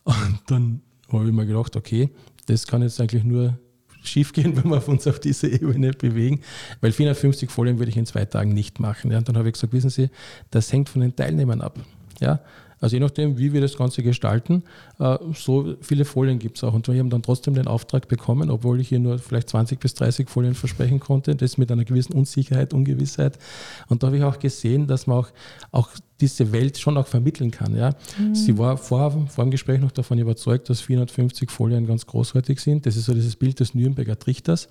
Und 0.04 0.40
dann 0.48 0.82
habe 1.12 1.28
ich 1.28 1.34
mir 1.34 1.46
gedacht, 1.46 1.76
okay, 1.76 2.10
das 2.48 2.68
kann 2.68 2.82
jetzt 2.82 3.00
eigentlich 3.00 3.24
nur 3.24 3.58
schief 4.04 4.34
gehen, 4.34 4.56
wenn 4.64 4.70
wir 4.70 4.88
uns 4.88 5.08
auf 5.08 5.20
diese 5.20 5.48
Ebene 5.48 5.92
bewegen, 5.92 6.42
weil 6.82 6.92
450 6.92 7.50
Folien 7.50 7.80
würde 7.80 7.92
ich 7.92 7.98
in 7.98 8.06
zwei 8.06 8.26
Tagen 8.26 8.54
nicht 8.54 8.80
machen. 8.80 9.12
Ja. 9.12 9.18
Und 9.18 9.30
dann 9.30 9.38
habe 9.38 9.50
ich 9.50 9.54
gesagt, 9.54 9.74
wissen 9.74 9.90
Sie, 9.90 10.10
das 10.52 10.72
hängt 10.72 10.90
von 10.90 11.02
den 11.02 11.16
Teilnehmern 11.16 11.62
ab. 11.62 11.80
Ja. 12.20 12.42
Also 12.82 12.98
je 12.98 13.00
nachdem, 13.00 13.38
wie 13.38 13.54
wir 13.54 13.62
das 13.62 13.78
Ganze 13.78 14.04
gestalten, 14.04 14.64
äh, 15.00 15.18
so 15.34 15.76
viele 15.82 16.06
Folien 16.06 16.40
gibt 16.40 16.58
es 16.58 16.64
auch. 16.64 16.74
Und 16.74 16.88
wir 16.88 17.00
haben 17.00 17.10
dann 17.10 17.24
trotzdem 17.24 17.54
den 17.54 17.68
Auftrag 17.68 18.08
bekommen, 18.08 18.52
obwohl 18.52 18.80
ich 18.82 18.90
hier 18.90 19.00
nur 19.00 19.18
vielleicht 19.18 19.50
20 19.50 19.80
bis 19.80 19.94
30 19.96 20.30
Folien 20.30 20.56
versprechen 20.56 21.00
konnte, 21.00 21.36
das 21.36 21.58
mit 21.58 21.72
einer 21.72 21.86
gewissen 21.86 22.14
Unsicherheit, 22.14 22.74
Ungewissheit. 22.74 23.40
Und 23.88 24.04
da 24.04 24.08
habe 24.08 24.18
ich 24.18 24.24
auch 24.24 24.40
gesehen, 24.40 24.88
dass 24.88 25.08
man 25.08 25.18
auch, 25.20 25.30
auch 25.72 25.90
diese 26.22 26.52
Welt 26.52 26.78
schon 26.78 26.98
auch 26.98 27.08
vermitteln 27.08 27.52
kann. 27.52 27.76
Ja. 27.76 27.92
Mhm. 28.18 28.36
Sie 28.36 28.58
war 28.58 28.78
vor, 28.78 29.28
vor 29.28 29.46
dem 29.46 29.52
Gespräch 29.52 29.80
noch 29.82 29.92
davon 29.92 30.18
überzeugt, 30.18 30.70
dass 30.70 30.82
450 30.82 31.52
Folien 31.52 31.88
ganz 31.88 32.06
großartig 32.06 32.60
sind. 32.60 32.86
Das 32.86 32.96
ist 32.96 33.06
so 33.06 33.14
dieses 33.14 33.36
Bild 33.36 33.60
des 33.60 33.74
Nürnberger 33.74 34.18
Trichters, 34.18 34.70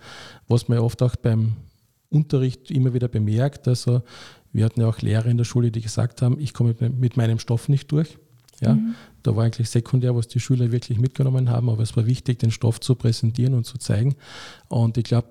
was 0.49 0.69
man 0.69 0.79
ja 0.79 0.85
oft 0.85 1.03
auch 1.03 1.17
beim 1.17 1.53
Unterricht 2.09 2.71
immer 2.71 2.95
wieder 2.95 3.09
bemerkt. 3.09 3.69
Also 3.69 4.03
wir 4.53 4.65
hatten 4.65 4.81
ja 4.81 4.89
auch 4.89 5.01
Lehrer 5.01 5.27
in 5.27 5.37
der 5.37 5.45
Schule, 5.45 5.71
die 5.71 5.83
gesagt 5.83 6.23
haben, 6.23 6.39
ich 6.39 6.55
komme 6.55 6.75
mit 6.79 7.17
meinem 7.17 7.39
Stoff 7.39 7.69
nicht 7.69 7.91
durch. 7.93 8.17
Ja, 8.61 8.75
mhm. 8.75 8.95
Da 9.23 9.35
war 9.35 9.45
eigentlich 9.45 9.69
sekundär, 9.69 10.15
was 10.15 10.29
die 10.29 10.41
Schüler 10.41 10.71
wirklich 10.71 10.99
mitgenommen 10.99 11.51
haben, 11.51 11.69
aber 11.69 11.83
es 11.83 11.97
war 11.97 12.07
wichtig, 12.07 12.39
den 12.39 12.51
Stoff 12.51 12.79
zu 12.81 12.95
präsentieren 12.95 13.55
und 13.55 13.65
zu 13.65 13.79
zeigen. 13.79 14.15
Und 14.69 14.97
ich 14.97 15.05
glaube, 15.05 15.29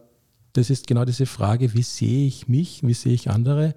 das 0.54 0.70
ist 0.70 0.88
genau 0.88 1.04
diese 1.04 1.26
Frage, 1.26 1.74
wie 1.74 1.82
sehe 1.82 2.28
ich 2.28 2.48
mich, 2.48 2.84
wie 2.84 2.94
sehe 2.94 3.14
ich 3.14 3.30
andere 3.30 3.74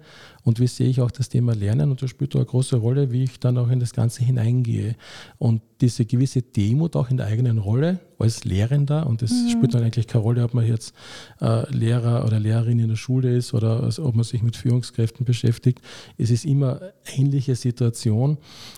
und 0.47 0.61
wie 0.61 0.67
sehe 0.67 0.87
ich 0.87 1.01
auch 1.01 1.11
das 1.11 1.27
Thema 1.27 1.53
Lernen. 1.53 1.91
Und 1.91 2.01
das 2.01 2.09
spielt 2.09 2.33
da 2.33 2.39
eine 2.39 2.45
große 2.45 2.77
Rolle, 2.77 3.11
wie 3.11 3.25
ich 3.25 3.37
dann 3.37 3.57
auch 3.57 3.69
in 3.69 3.81
das 3.81 3.91
Ganze 3.91 4.23
hineingehe. 4.23 4.95
Und 5.39 5.61
diese 5.81 6.05
gewisse 6.05 6.41
Demut 6.41 6.95
auch 6.95 7.09
in 7.09 7.17
der 7.17 7.25
eigenen 7.25 7.57
Rolle 7.57 7.99
als 8.17 8.45
Lehrender, 8.45 9.07
und 9.07 9.21
das 9.21 9.31
mhm. 9.31 9.49
spielt 9.49 9.73
dann 9.73 9.83
eigentlich 9.83 10.07
keine 10.07 10.23
Rolle, 10.23 10.45
ob 10.45 10.53
man 10.53 10.65
jetzt 10.65 10.95
äh, 11.41 11.69
Lehrer 11.75 12.23
oder 12.25 12.39
Lehrerin 12.39 12.79
in 12.79 12.87
der 12.87 12.95
Schule 12.95 13.35
ist 13.35 13.53
oder 13.53 13.83
also 13.83 14.05
ob 14.05 14.15
man 14.15 14.23
sich 14.23 14.41
mit 14.41 14.55
Führungskräften 14.55 15.25
beschäftigt. 15.25 15.81
Es 16.17 16.31
ist 16.31 16.45
immer 16.45 16.79
eine 16.79 16.93
ähnliche 17.17 17.57
Situation. 17.57 18.37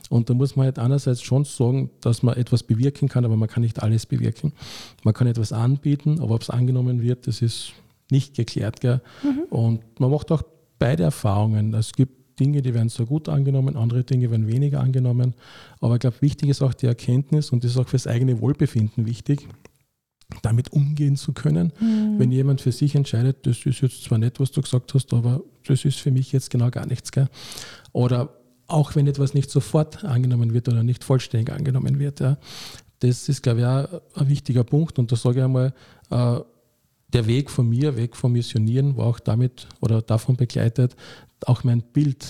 Und 0.10 0.32
da 0.32 0.34
muss 0.34 0.56
man 0.56 0.66
halt 0.66 0.80
einerseits 0.80 1.22
schon 1.22 1.46
sagen, 1.46 1.92
dass 2.02 2.24
man 2.24 2.36
etwas 2.36 2.64
bewirken 2.64 3.10
kann, 3.10 3.26
aber 3.26 3.38
man 3.38 3.48
kann 3.48 3.62
nicht 3.62 3.84
alles 3.84 4.08
bewirken. 4.08 4.54
Man 5.04 5.14
kann 5.14 5.28
etwas 5.28 5.54
anbieten, 5.54 6.20
aber 6.20 6.34
ob 6.34 6.42
es 6.42 6.50
angenommen 6.50 7.04
wird, 7.04 7.28
das 7.28 7.44
ist 7.44 7.74
nicht 8.10 8.36
geklärt. 8.36 8.82
Gell? 8.82 9.02
Mhm. 9.22 9.44
Und 9.52 10.00
man 10.00 10.10
macht 10.10 10.32
auch 10.32 10.42
beide 10.80 11.04
Erfahrungen. 11.04 11.74
Es 11.74 11.92
gibt 11.92 12.40
Dinge, 12.40 12.62
die 12.62 12.74
werden 12.74 12.90
so 12.90 13.06
gut 13.06 13.30
angenommen, 13.30 13.76
andere 13.76 14.04
Dinge 14.04 14.32
werden 14.32 14.48
weniger 14.48 14.80
angenommen. 14.80 15.36
Aber 15.82 15.96
ich 15.96 16.00
glaube, 16.00 16.22
wichtig 16.22 16.50
ist 16.50 16.62
auch 16.62 16.74
die 16.74 16.88
Erkenntnis 16.88 17.52
und 17.52 17.64
das 17.64 17.72
ist 17.72 17.78
auch 17.78 17.88
fürs 17.88 18.08
eigene 18.08 18.40
Wohlbefinden 18.40 19.06
wichtig, 19.06 19.48
damit 20.42 20.72
umgehen 20.72 21.18
zu 21.18 21.34
können. 21.34 21.74
Mhm. 21.80 22.16
Wenn 22.18 22.32
jemand 22.32 22.62
für 22.62 22.72
sich 22.72 22.96
entscheidet, 22.96 23.46
das 23.46 23.66
ist 23.66 23.82
jetzt 23.82 24.04
zwar 24.04 24.18
nett, 24.18 24.40
was 24.40 24.52
du 24.52 24.62
gesagt 24.62 24.94
hast, 24.94 25.14
aber 25.14 25.42
das 25.68 25.86
ist 25.86 26.00
für 26.00 26.12
mich 26.12 26.32
jetzt 26.32 26.50
genau 26.50 26.70
gar 26.70 26.86
nichts. 26.86 27.12
Gell? 27.12 27.28
Oder 27.92 28.36
auch 28.68 28.96
wenn 28.96 29.08
etwas 29.08 29.34
nicht 29.34 29.50
sofort 29.50 30.06
angenommen 30.06 30.54
wird 30.54 30.70
oder 30.70 30.84
nicht 30.84 31.04
vollständig 31.04 31.54
angenommen 31.54 32.00
wird. 32.00 32.20
Ja. 32.20 32.38
Das 33.00 33.28
ist, 33.28 33.44
glaube 33.44 33.60
ich, 33.62 33.66
auch 33.66 34.22
ein 34.22 34.30
wichtiger 34.30 34.64
Punkt. 34.64 35.00
Und 35.00 35.12
da 35.12 35.16
sage 35.16 35.40
ich 35.40 35.44
einmal, 35.44 35.74
äh, 36.12 36.40
der 37.14 37.28
Weg 37.28 37.50
von 37.50 37.68
mir, 37.68 37.96
weg 37.96 38.16
vom 38.16 38.34
Missionieren, 38.34 38.98
war 38.98 39.08
auch 39.08 39.20
damit 39.20 39.68
oder 39.82 40.02
davon 40.02 40.36
begleitet, 40.36 40.96
auch 41.46 41.64
mein 41.64 41.82
Bild 41.82 42.26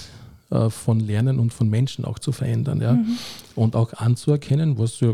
äh, 0.52 0.70
von 0.70 1.00
Lernen 1.00 1.40
und 1.40 1.54
von 1.54 1.70
Menschen 1.70 2.06
auch 2.06 2.20
zu 2.20 2.32
verändern. 2.32 2.82
Ja? 2.82 2.94
Mhm. 2.94 3.18
Und 3.56 3.76
auch 3.76 3.94
anzuerkennen, 3.94 4.78
was 4.78 5.00
ja 5.00 5.14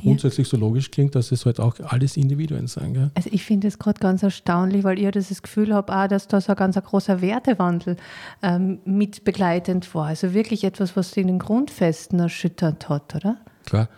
grundsätzlich 0.00 0.46
so 0.48 0.56
logisch 0.56 0.92
klingt, 0.92 1.14
dass 1.16 1.32
es 1.32 1.44
halt 1.44 1.58
auch 1.58 1.74
alles 1.80 2.16
Individuen 2.16 2.68
sind. 2.68 2.94
Gell? 2.94 3.10
Also 3.14 3.30
ich 3.32 3.42
finde 3.42 3.66
es 3.66 3.78
gerade 3.78 3.98
ganz 3.98 4.22
erstaunlich, 4.22 4.84
weil 4.84 4.98
ich 4.98 5.10
das 5.10 5.42
Gefühl 5.42 5.74
habe, 5.74 5.92
auch, 5.96 6.06
dass 6.06 6.28
da 6.28 6.40
so 6.40 6.52
ein 6.52 6.56
ganz 6.56 6.76
großer 6.76 7.20
Wertewandel 7.20 7.96
ähm, 8.42 8.78
mit 8.84 9.24
begleitend 9.24 9.92
war. 9.94 10.06
Also 10.06 10.34
wirklich 10.34 10.62
etwas, 10.62 10.96
was 10.96 11.16
in 11.16 11.26
den 11.26 11.38
Grundfesten 11.40 12.20
erschüttert 12.20 12.88
hat, 12.88 13.16
oder? 13.16 13.38
Klar 13.64 13.88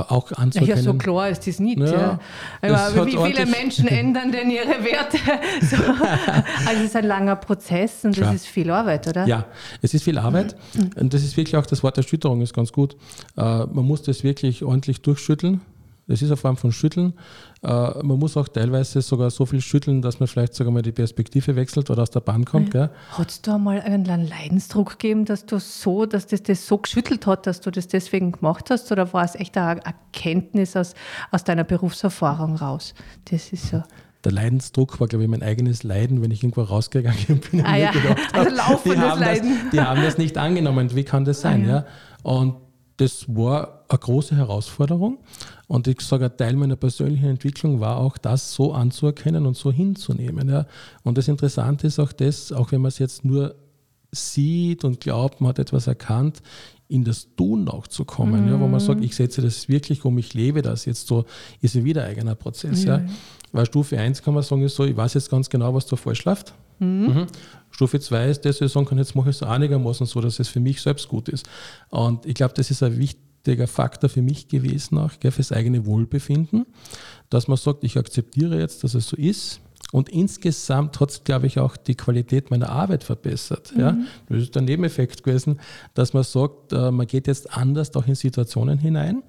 auch 0.00 0.32
anzuerkennen. 0.32 0.84
Ja, 0.84 0.92
so 0.92 0.94
klar 0.94 1.28
ist 1.28 1.46
das 1.46 1.58
nicht. 1.58 1.78
Ja, 1.78 2.18
ja. 2.62 2.86
Aber 2.86 3.06
wie 3.06 3.16
viele 3.16 3.46
Menschen 3.46 3.88
ändern 3.88 4.32
denn 4.32 4.50
ihre 4.50 4.84
Werte? 4.84 5.18
So. 5.60 5.76
Also 6.66 6.80
es 6.80 6.84
ist 6.86 6.96
ein 6.96 7.06
langer 7.06 7.36
Prozess 7.36 8.04
und 8.04 8.18
das 8.18 8.34
ist 8.34 8.46
viel 8.46 8.70
Arbeit, 8.70 9.06
oder? 9.06 9.26
Ja, 9.26 9.46
es 9.82 9.94
ist 9.94 10.02
viel 10.02 10.18
Arbeit 10.18 10.56
mhm. 10.74 10.90
und 10.96 11.14
das 11.14 11.22
ist 11.22 11.36
wirklich 11.36 11.56
auch 11.56 11.66
das 11.66 11.82
Wort 11.82 11.96
Erschütterung 11.96 12.40
ist 12.40 12.54
ganz 12.54 12.72
gut. 12.72 12.96
Äh, 13.36 13.40
man 13.42 13.84
muss 13.84 14.02
das 14.02 14.24
wirklich 14.24 14.64
ordentlich 14.64 15.02
durchschütteln 15.02 15.60
das 16.06 16.20
ist 16.20 16.28
eine 16.28 16.36
Form 16.36 16.56
von 16.56 16.72
Schütteln. 16.72 17.14
Äh, 17.62 17.68
man 18.02 18.18
muss 18.18 18.36
auch 18.36 18.48
teilweise 18.48 19.00
sogar 19.00 19.30
so 19.30 19.46
viel 19.46 19.60
schütteln, 19.60 20.02
dass 20.02 20.20
man 20.20 20.26
vielleicht 20.26 20.54
sogar 20.54 20.72
mal 20.72 20.82
die 20.82 20.92
Perspektive 20.92 21.56
wechselt 21.56 21.90
oder 21.90 22.02
aus 22.02 22.10
der 22.10 22.20
Bahn 22.20 22.44
kommt. 22.44 22.74
Ja. 22.74 22.90
Hat 23.10 23.30
es 23.30 23.42
da 23.42 23.58
mal 23.58 23.80
einen 23.80 24.04
Leidensdruck 24.04 24.98
gegeben, 24.98 25.24
dass 25.24 25.46
du 25.46 25.58
so, 25.58 26.06
dass 26.06 26.26
das, 26.26 26.42
das 26.42 26.66
so 26.66 26.78
geschüttelt 26.78 27.26
hat, 27.26 27.46
dass 27.46 27.60
du 27.60 27.70
das 27.70 27.88
deswegen 27.88 28.32
gemacht 28.32 28.70
hast? 28.70 28.92
Oder 28.92 29.12
war 29.12 29.24
es 29.24 29.34
echt 29.34 29.56
eine 29.56 29.80
Erkenntnis 29.84 30.76
aus, 30.76 30.94
aus 31.30 31.44
deiner 31.44 31.64
Berufserfahrung 31.64 32.56
raus? 32.56 32.94
Das 33.24 33.52
ist 33.52 33.68
so 33.68 33.82
der 34.24 34.32
Leidensdruck 34.32 35.00
war, 35.00 35.06
glaube 35.06 35.24
ich, 35.24 35.30
mein 35.30 35.42
eigenes 35.42 35.82
Leiden, 35.82 36.22
wenn 36.22 36.30
ich 36.30 36.42
irgendwo 36.42 36.62
rausgegangen 36.62 37.40
bin 37.50 37.60
und 37.60 37.66
ah, 37.66 37.72
mir 37.72 37.78
ja. 37.78 37.90
gedacht 37.90 38.32
habe, 38.32 38.50
also 38.50 38.80
die, 38.84 38.98
haben 38.98 39.20
das, 39.20 39.40
die 39.72 39.80
haben 39.80 40.02
das 40.02 40.18
nicht 40.18 40.38
angenommen. 40.38 40.94
Wie 40.94 41.04
kann 41.04 41.24
das 41.24 41.40
sein? 41.40 41.64
Ah, 41.64 41.68
ja. 41.68 41.74
ja. 41.76 41.84
Und 42.22 42.56
das 42.96 43.26
war 43.28 43.83
eine 43.94 44.00
große 44.00 44.36
Herausforderung. 44.36 45.18
Und 45.66 45.86
ich 45.88 46.00
sage, 46.02 46.26
ein 46.26 46.36
Teil 46.36 46.54
meiner 46.54 46.76
persönlichen 46.76 47.28
Entwicklung 47.28 47.80
war 47.80 47.96
auch 47.96 48.18
das 48.18 48.52
so 48.52 48.72
anzuerkennen 48.72 49.46
und 49.46 49.56
so 49.56 49.72
hinzunehmen. 49.72 50.48
Ja. 50.48 50.66
Und 51.02 51.18
das 51.18 51.28
Interessante 51.28 51.86
ist 51.86 51.98
auch 51.98 52.12
das, 52.12 52.52
auch 52.52 52.72
wenn 52.72 52.80
man 52.80 52.88
es 52.88 52.98
jetzt 52.98 53.24
nur 53.24 53.54
sieht 54.14 54.84
und 54.84 55.00
glaubt, 55.00 55.40
man 55.40 55.48
hat 55.50 55.58
etwas 55.58 55.86
erkannt, 55.86 56.42
in 56.88 57.04
das 57.04 57.34
Tun 57.34 57.68
auch 57.68 57.86
zu 57.86 58.04
kommen, 58.04 58.44
mhm. 58.44 58.52
ja, 58.52 58.60
wo 58.60 58.68
man 58.68 58.78
sagt, 58.78 59.02
ich 59.02 59.16
setze 59.16 59.42
das 59.42 59.68
wirklich 59.68 60.04
um, 60.04 60.16
ich 60.18 60.34
lebe 60.34 60.62
das 60.62 60.84
jetzt 60.84 61.06
so, 61.06 61.24
ist 61.60 61.74
ja 61.74 61.82
wieder 61.82 62.04
ein 62.04 62.10
eigener 62.10 62.34
Prozess. 62.34 62.82
Mhm. 62.82 62.88
Ja. 62.88 63.04
Weil 63.52 63.66
Stufe 63.66 63.98
1 63.98 64.22
kann 64.22 64.34
man 64.34 64.42
sagen, 64.42 64.62
ist 64.62 64.76
so, 64.76 64.84
ich 64.84 64.96
weiß 64.96 65.14
jetzt 65.14 65.30
ganz 65.30 65.48
genau, 65.48 65.74
was 65.74 65.86
da 65.86 65.96
falsch 65.96 66.24
läuft. 66.24 66.54
Mhm. 66.78 67.06
Mhm. 67.06 67.26
Stufe 67.70 67.98
2 67.98 68.30
ist, 68.30 68.44
dass 68.44 68.60
ich 68.60 68.70
sagen 68.70 68.86
kann, 68.86 68.98
jetzt 68.98 69.14
mache 69.14 69.30
ich 69.30 69.36
es 69.36 69.40
so 69.40 69.46
einigermaßen 69.46 70.06
so, 70.06 70.20
dass 70.20 70.38
es 70.38 70.48
für 70.48 70.60
mich 70.60 70.80
selbst 70.80 71.08
gut 71.08 71.28
ist. 71.28 71.48
Und 71.88 72.26
ich 72.26 72.34
glaube, 72.34 72.54
das 72.54 72.70
ist 72.70 72.82
ein 72.82 72.98
wichtiger 72.98 73.33
Faktor 73.66 74.10
für 74.10 74.22
mich 74.22 74.48
gewesen, 74.48 74.98
auch 74.98 75.12
gell, 75.20 75.30
fürs 75.30 75.52
eigene 75.52 75.86
Wohlbefinden, 75.86 76.66
dass 77.30 77.48
man 77.48 77.56
sagt, 77.56 77.84
ich 77.84 77.96
akzeptiere 77.96 78.58
jetzt, 78.58 78.84
dass 78.84 78.94
es 78.94 79.08
so 79.08 79.16
ist. 79.16 79.60
Und 79.92 80.08
insgesamt 80.08 80.98
hat 80.98 81.10
es, 81.10 81.22
glaube 81.22 81.46
ich, 81.46 81.60
auch 81.60 81.76
die 81.76 81.94
Qualität 81.94 82.50
meiner 82.50 82.70
Arbeit 82.70 83.04
verbessert. 83.04 83.72
Mhm. 83.74 83.80
Ja? 83.80 83.96
Das 84.28 84.42
ist 84.42 84.54
der 84.54 84.62
Nebeneffekt 84.62 85.22
gewesen, 85.22 85.60
dass 85.94 86.12
man 86.14 86.24
sagt, 86.24 86.72
äh, 86.72 86.90
man 86.90 87.06
geht 87.06 87.28
jetzt 87.28 87.56
anders 87.56 87.94
auch 87.94 88.06
in 88.06 88.16
Situationen 88.16 88.78
hinein. 88.78 89.22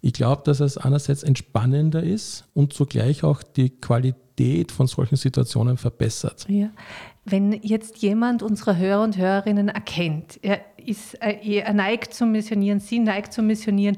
Ich 0.00 0.14
glaube, 0.14 0.42
dass 0.44 0.58
es 0.58 0.76
einerseits 0.76 1.22
entspannender 1.22 2.02
ist 2.02 2.44
und 2.52 2.72
zugleich 2.72 3.22
auch 3.22 3.44
die 3.44 3.70
Qualität 3.70 4.72
von 4.72 4.88
solchen 4.88 5.16
Situationen 5.16 5.76
verbessert. 5.76 6.46
Ja. 6.48 6.70
Wenn 7.24 7.52
jetzt 7.52 7.98
jemand 7.98 8.42
unserer 8.42 8.76
Hörer 8.76 9.04
und 9.04 9.18
Hörerinnen 9.18 9.68
erkennt, 9.68 10.40
er, 10.42 10.60
ist, 10.88 11.14
äh, 11.22 11.38
er 11.42 11.72
neigt 11.72 12.14
zum 12.14 12.32
Missionieren, 12.32 12.80
sie 12.80 12.98
neigt 12.98 13.32
zum 13.32 13.46
Missionieren, 13.46 13.96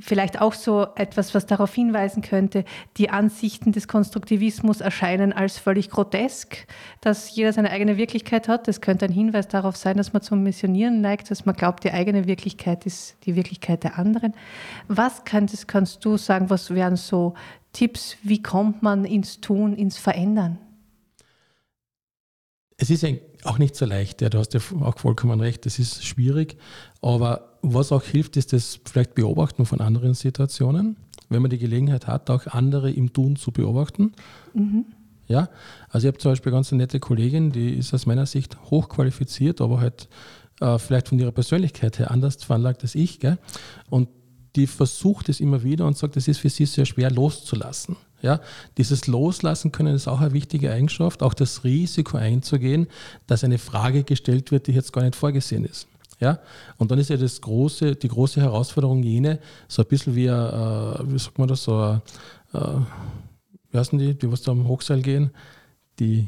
vielleicht 0.00 0.40
auch 0.40 0.52
so 0.52 0.86
etwas, 0.94 1.34
was 1.34 1.46
darauf 1.46 1.74
hinweisen 1.74 2.22
könnte, 2.22 2.64
die 2.96 3.10
Ansichten 3.10 3.72
des 3.72 3.88
Konstruktivismus 3.88 4.80
erscheinen 4.80 5.32
als 5.32 5.58
völlig 5.58 5.90
grotesk, 5.90 6.66
dass 7.00 7.34
jeder 7.34 7.52
seine 7.52 7.70
eigene 7.70 7.96
Wirklichkeit 7.96 8.48
hat. 8.48 8.68
Das 8.68 8.80
könnte 8.80 9.06
ein 9.06 9.12
Hinweis 9.12 9.48
darauf 9.48 9.76
sein, 9.76 9.96
dass 9.96 10.12
man 10.12 10.22
zum 10.22 10.42
Missionieren 10.42 11.00
neigt, 11.00 11.30
dass 11.30 11.46
man 11.46 11.56
glaubt, 11.56 11.84
die 11.84 11.92
eigene 11.92 12.26
Wirklichkeit 12.26 12.86
ist 12.86 13.16
die 13.24 13.36
Wirklichkeit 13.36 13.84
der 13.84 13.98
anderen. 13.98 14.34
Was 14.86 15.24
könntest, 15.24 15.68
kannst 15.68 16.04
du 16.04 16.16
sagen, 16.16 16.50
was 16.50 16.72
wären 16.72 16.96
so 16.96 17.34
Tipps, 17.72 18.16
wie 18.22 18.42
kommt 18.42 18.82
man 18.82 19.04
ins 19.04 19.40
Tun, 19.40 19.74
ins 19.74 19.98
Verändern? 19.98 20.58
Es 22.80 22.90
ist 22.90 23.04
auch 23.42 23.58
nicht 23.58 23.74
so 23.74 23.84
leicht, 23.86 24.22
ja, 24.22 24.30
du 24.30 24.38
hast 24.38 24.54
ja 24.54 24.60
auch 24.80 24.98
vollkommen 24.98 25.40
recht, 25.40 25.66
es 25.66 25.80
ist 25.80 26.04
schwierig, 26.04 26.56
aber 27.02 27.58
was 27.60 27.90
auch 27.90 28.04
hilft, 28.04 28.36
ist 28.36 28.52
das 28.52 28.78
vielleicht 28.84 29.16
Beobachten 29.16 29.66
von 29.66 29.80
anderen 29.80 30.14
Situationen, 30.14 30.96
wenn 31.28 31.42
man 31.42 31.50
die 31.50 31.58
Gelegenheit 31.58 32.06
hat, 32.06 32.30
auch 32.30 32.46
andere 32.46 32.92
im 32.92 33.12
Tun 33.12 33.34
zu 33.34 33.50
beobachten. 33.50 34.12
Mhm. 34.54 34.86
Ja, 35.26 35.50
also 35.90 36.06
ich 36.06 36.12
habe 36.12 36.18
zum 36.18 36.32
Beispiel 36.32 36.52
eine 36.52 36.58
ganz 36.58 36.70
nette 36.70 37.00
Kollegin, 37.00 37.50
die 37.50 37.74
ist 37.74 37.92
aus 37.92 38.06
meiner 38.06 38.26
Sicht 38.26 38.56
hochqualifiziert, 38.70 39.60
aber 39.60 39.80
halt 39.80 40.08
äh, 40.60 40.78
vielleicht 40.78 41.08
von 41.08 41.18
ihrer 41.18 41.32
Persönlichkeit 41.32 41.98
her 41.98 42.12
anders 42.12 42.36
veranlagt 42.44 42.82
als 42.82 42.94
ich. 42.94 43.18
Gell? 43.18 43.38
Und 43.90 44.08
die 44.56 44.68
versucht 44.68 45.28
es 45.28 45.40
immer 45.40 45.64
wieder 45.64 45.84
und 45.86 45.98
sagt, 45.98 46.16
es 46.16 46.28
ist 46.28 46.38
für 46.38 46.48
sie 46.48 46.64
sehr 46.64 46.86
schwer 46.86 47.10
loszulassen. 47.10 47.96
Ja, 48.20 48.40
dieses 48.76 49.06
Loslassen 49.06 49.70
können 49.70 49.94
ist 49.94 50.08
auch 50.08 50.20
eine 50.20 50.32
wichtige 50.32 50.72
Eigenschaft, 50.72 51.22
auch 51.22 51.34
das 51.34 51.62
Risiko 51.62 52.16
einzugehen, 52.16 52.88
dass 53.28 53.44
eine 53.44 53.58
Frage 53.58 54.02
gestellt 54.02 54.50
wird, 54.50 54.66
die 54.66 54.72
jetzt 54.72 54.92
gar 54.92 55.02
nicht 55.02 55.14
vorgesehen 55.14 55.64
ist. 55.64 55.86
Ja? 56.20 56.40
Und 56.78 56.90
dann 56.90 56.98
ist 56.98 57.10
ja 57.10 57.16
das 57.16 57.40
große, 57.40 57.94
die 57.94 58.08
große 58.08 58.40
Herausforderung 58.40 59.02
jene, 59.02 59.38
so 59.68 59.82
ein 59.82 59.88
bisschen 59.88 60.16
wie, 60.16 60.26
äh, 60.26 60.98
wie 61.04 61.18
sagt 61.18 61.38
man 61.38 61.48
das, 61.48 61.62
so, 61.62 62.00
äh, 62.52 62.58
wie 63.70 63.78
heißen 63.78 63.98
die, 63.98 64.14
die 64.14 64.30
was 64.30 64.42
da 64.42 64.52
am 64.52 64.66
Hochseil 64.66 65.00
gehen? 65.00 65.30
Die, 65.98 66.26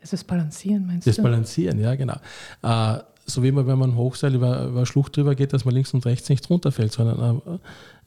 also 0.00 0.12
das 0.12 0.24
Balancieren 0.24 0.86
meinst 0.86 1.06
das 1.06 1.16
du? 1.16 1.22
Das 1.22 1.30
Balancieren, 1.30 1.80
ja, 1.80 1.94
genau. 1.94 2.16
Äh, 2.62 3.00
so 3.26 3.42
wie 3.42 3.50
man, 3.50 3.66
wenn 3.66 3.78
man 3.78 3.96
Hochseil 3.96 4.34
über, 4.34 4.66
über 4.66 4.78
eine 4.78 4.86
Schlucht 4.86 5.16
drüber 5.16 5.34
geht, 5.34 5.52
dass 5.52 5.64
man 5.64 5.74
links 5.74 5.92
und 5.92 6.06
rechts 6.06 6.28
nicht 6.28 6.48
runterfällt, 6.48 6.92
sondern 6.92 7.42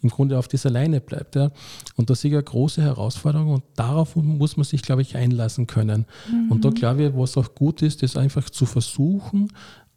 im 0.02 0.10
Grunde 0.10 0.38
auf 0.38 0.48
dieser 0.48 0.70
Leine 0.70 1.02
bleibt. 1.02 1.36
Ja. 1.36 1.52
Und 1.96 2.10
das 2.10 2.24
ist 2.24 2.32
eine 2.32 2.42
große 2.42 2.82
Herausforderung 2.82 3.54
und 3.54 3.64
darauf 3.76 4.16
muss 4.16 4.58
man 4.58 4.64
sich, 4.64 4.82
glaube 4.82 5.02
ich, 5.02 5.16
einlassen 5.16 5.68
können. 5.68 6.06
Mhm. 6.32 6.52
Und 6.52 6.66
da 6.66 6.70
glaube 6.70 7.04
ich, 7.04 7.16
was 7.16 7.38
auch 7.38 7.56
gut 7.56 7.82
ist, 7.82 8.04
ist 8.04 8.18
einfach 8.18 8.50
zu 8.50 8.66
versuchen, 8.66 9.50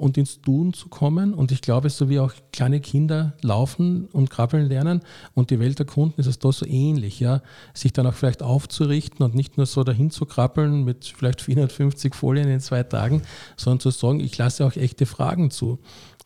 und 0.02 0.18
ins 0.18 0.40
Tun 0.40 0.72
zu 0.72 0.88
kommen. 0.88 1.32
Und 1.32 1.52
ich 1.52 1.60
glaube, 1.60 1.88
so 1.88 2.08
wie 2.08 2.18
auch 2.18 2.32
kleine 2.52 2.80
Kinder 2.80 3.34
laufen 3.40 4.06
und 4.06 4.30
krabbeln 4.30 4.68
lernen 4.68 5.00
und 5.34 5.50
die 5.50 5.60
Welt 5.60 5.78
erkunden, 5.78 6.18
ist 6.18 6.26
es 6.26 6.40
da 6.40 6.50
so 6.50 6.66
ähnlich, 6.66 7.20
ja. 7.20 7.40
Sich 7.72 7.92
dann 7.92 8.08
auch 8.08 8.14
vielleicht 8.14 8.42
aufzurichten 8.42 9.24
und 9.24 9.36
nicht 9.36 9.58
nur 9.58 9.66
so 9.66 9.84
dahin 9.84 10.10
zu 10.10 10.26
krabbeln 10.26 10.82
mit 10.82 11.04
vielleicht 11.16 11.40
450 11.40 12.16
Folien 12.16 12.48
in 12.48 12.58
zwei 12.58 12.82
Tagen, 12.82 13.22
sondern 13.56 13.78
zu 13.78 13.90
sagen, 13.90 14.18
ich 14.18 14.36
lasse 14.36 14.66
auch 14.66 14.74
echte 14.74 15.06
Fragen 15.06 15.52
zu. 15.52 15.78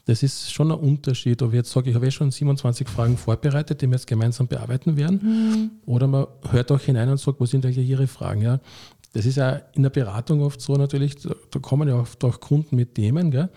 Das 0.07 0.23
ist 0.23 0.53
schon 0.53 0.71
ein 0.71 0.79
Unterschied, 0.79 1.43
ob 1.43 1.51
ich 1.51 1.57
jetzt 1.57 1.73
sage, 1.73 1.91
ich 1.91 1.97
habe 1.97 2.07
eh 2.07 2.13
schon 2.13 2.31
27 2.31 2.89
Fragen 2.89 3.17
vorbereitet, 3.17 3.83
die 3.83 3.89
wir 3.89 3.97
jetzt 3.97 4.07
gemeinsam 4.07 4.47
bearbeiten 4.47 4.97
werden. 4.97 5.21
Mhm. 5.21 5.71
Oder 5.85 6.07
man 6.07 6.27
hört 6.49 6.71
auch 6.71 6.81
hinein 6.81 7.09
und 7.09 7.19
sagt, 7.19 7.41
was 7.41 7.51
sind 7.51 7.67
eigentlich 7.67 7.89
Ihre 7.89 8.07
Fragen? 8.07 8.41
Ja? 8.41 8.61
Das 9.13 9.27
ist 9.27 9.37
ja 9.37 9.61
in 9.73 9.83
der 9.83 9.91
Beratung 9.91 10.43
oft 10.43 10.61
so 10.61 10.77
natürlich, 10.77 11.17
da 11.17 11.59
kommen 11.59 11.89
ja 11.89 11.97
oft 11.97 12.23
auch 12.23 12.39
Kunden 12.39 12.77
mit 12.77 12.95
Themen, 12.95 13.33
gell? 13.33 13.49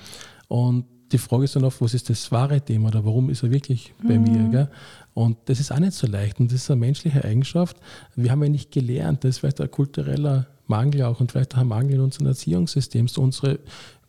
Und 0.47 0.85
die 1.11 1.19
Frage 1.19 1.43
ist 1.43 1.55
dann 1.55 1.65
oft, 1.65 1.81
was 1.81 1.93
ist 1.93 2.09
das 2.09 2.31
wahre 2.31 2.61
Thema 2.61 2.89
oder 2.89 3.05
warum 3.05 3.29
ist 3.29 3.43
er 3.43 3.51
wirklich 3.51 3.93
bei 4.01 4.17
mhm. 4.17 4.23
mir? 4.23 4.49
Gell? 4.49 4.69
Und 5.13 5.37
das 5.45 5.59
ist 5.59 5.71
auch 5.71 5.79
nicht 5.79 5.93
so 5.93 6.07
leicht 6.07 6.39
und 6.39 6.51
das 6.51 6.63
ist 6.63 6.71
eine 6.71 6.79
menschliche 6.79 7.23
Eigenschaft. 7.23 7.77
Wir 8.15 8.31
haben 8.31 8.41
ja 8.41 8.49
nicht 8.49 8.71
gelernt, 8.71 9.23
das 9.23 9.31
ist 9.31 9.39
vielleicht 9.39 9.61
ein 9.61 9.69
kultureller 9.69 10.47
Mangel 10.69 11.03
auch 11.03 11.19
und 11.19 11.31
vielleicht 11.31 11.55
auch 11.55 11.59
ein 11.59 11.67
Mangel 11.67 11.95
in 11.95 12.01
unserem 12.01 12.27
Erziehungssystem, 12.27 13.07
so 13.07 13.21
unsere 13.21 13.59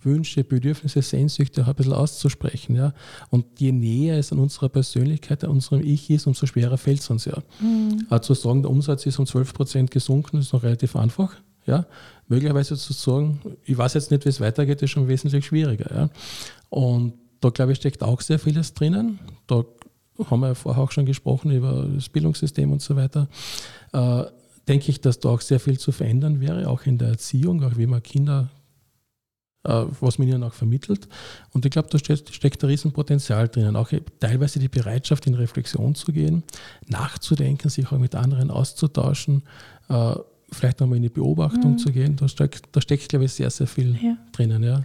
Wünsche, 0.02 0.44
Bedürfnisse, 0.44 1.02
Sehnsüchte 1.02 1.62
auch 1.62 1.68
ein 1.68 1.74
bisschen 1.74 1.92
auszusprechen. 1.92 2.76
Ja? 2.76 2.92
Und 3.30 3.46
je 3.58 3.72
näher 3.72 4.18
es 4.18 4.32
an 4.32 4.38
unserer 4.38 4.68
Persönlichkeit, 4.68 5.44
an 5.44 5.50
unserem 5.50 5.82
Ich 5.82 6.08
ist, 6.10 6.26
umso 6.26 6.46
schwerer 6.46 6.78
fällt 6.78 7.00
es 7.00 7.10
uns 7.10 7.26
ja. 7.26 7.38
Mhm. 7.60 8.06
Also 8.08 8.34
zu 8.34 8.42
sagen, 8.42 8.62
der 8.62 8.70
Umsatz 8.70 9.06
ist 9.06 9.18
um 9.18 9.26
12 9.26 9.52
Prozent 9.52 9.90
gesunken, 9.90 10.38
ist 10.38 10.52
noch 10.52 10.62
relativ 10.62 10.96
einfach. 10.96 11.34
Ja? 11.66 11.86
Möglicherweise 12.28 12.76
zu 12.76 12.92
sagen, 12.92 13.40
ich 13.64 13.76
weiß 13.76 13.94
jetzt 13.94 14.10
nicht, 14.10 14.24
wie 14.24 14.30
es 14.30 14.40
weitergeht, 14.40 14.80
ist 14.82 14.90
schon 14.90 15.08
wesentlich 15.08 15.44
schwieriger. 15.44 15.94
Ja? 15.94 16.10
Und 16.70 17.14
da, 17.40 17.50
glaube 17.50 17.72
ich, 17.72 17.78
steckt 17.78 18.02
auch 18.02 18.20
sehr 18.20 18.38
vieles 18.38 18.74
drinnen. 18.74 19.18
Da 19.46 19.64
haben 20.30 20.40
wir 20.40 20.48
ja 20.48 20.54
vorher 20.54 20.82
auch 20.82 20.92
schon 20.92 21.06
gesprochen 21.06 21.50
über 21.50 21.86
das 21.94 22.08
Bildungssystem 22.08 22.70
und 22.70 22.82
so 22.82 22.96
weiter. 22.96 23.28
Äh, 23.92 24.24
denke 24.68 24.90
ich, 24.90 25.00
dass 25.00 25.20
da 25.20 25.30
auch 25.30 25.40
sehr 25.40 25.60
viel 25.60 25.78
zu 25.78 25.92
verändern 25.92 26.40
wäre, 26.40 26.68
auch 26.68 26.86
in 26.86 26.98
der 26.98 27.08
Erziehung, 27.08 27.62
auch 27.64 27.76
wie 27.76 27.86
man 27.86 28.02
Kinder 28.02 28.50
äh, 29.64 29.84
was 30.00 30.18
man 30.18 30.26
ihnen 30.26 30.42
auch 30.42 30.54
vermittelt. 30.54 31.06
Und 31.52 31.66
ich 31.66 31.70
glaube, 31.70 31.88
da 31.90 31.98
steckt, 31.98 32.34
steckt 32.34 32.62
ein 32.62 32.70
Riesenpotenzial 32.70 33.48
drinnen. 33.48 33.76
Auch 33.76 33.90
teilweise 34.18 34.58
die 34.58 34.68
Bereitschaft, 34.68 35.26
in 35.26 35.34
Reflexion 35.34 35.94
zu 35.94 36.12
gehen, 36.12 36.44
nachzudenken, 36.88 37.68
sich 37.68 37.86
auch 37.92 37.98
mit 37.98 38.14
anderen 38.14 38.50
auszutauschen, 38.50 39.42
äh, 39.88 40.14
vielleicht 40.50 40.80
nochmal 40.80 40.96
in 40.96 41.02
die 41.02 41.10
Beobachtung 41.10 41.72
mhm. 41.72 41.78
zu 41.78 41.92
gehen. 41.92 42.16
Da 42.16 42.26
steckt, 42.28 42.68
da 42.72 42.80
steckt, 42.80 43.10
glaube 43.10 43.26
ich, 43.26 43.32
sehr, 43.34 43.50
sehr 43.50 43.66
viel 43.66 43.96
ja. 44.02 44.16
drinnen. 44.32 44.62
Ja. 44.62 44.82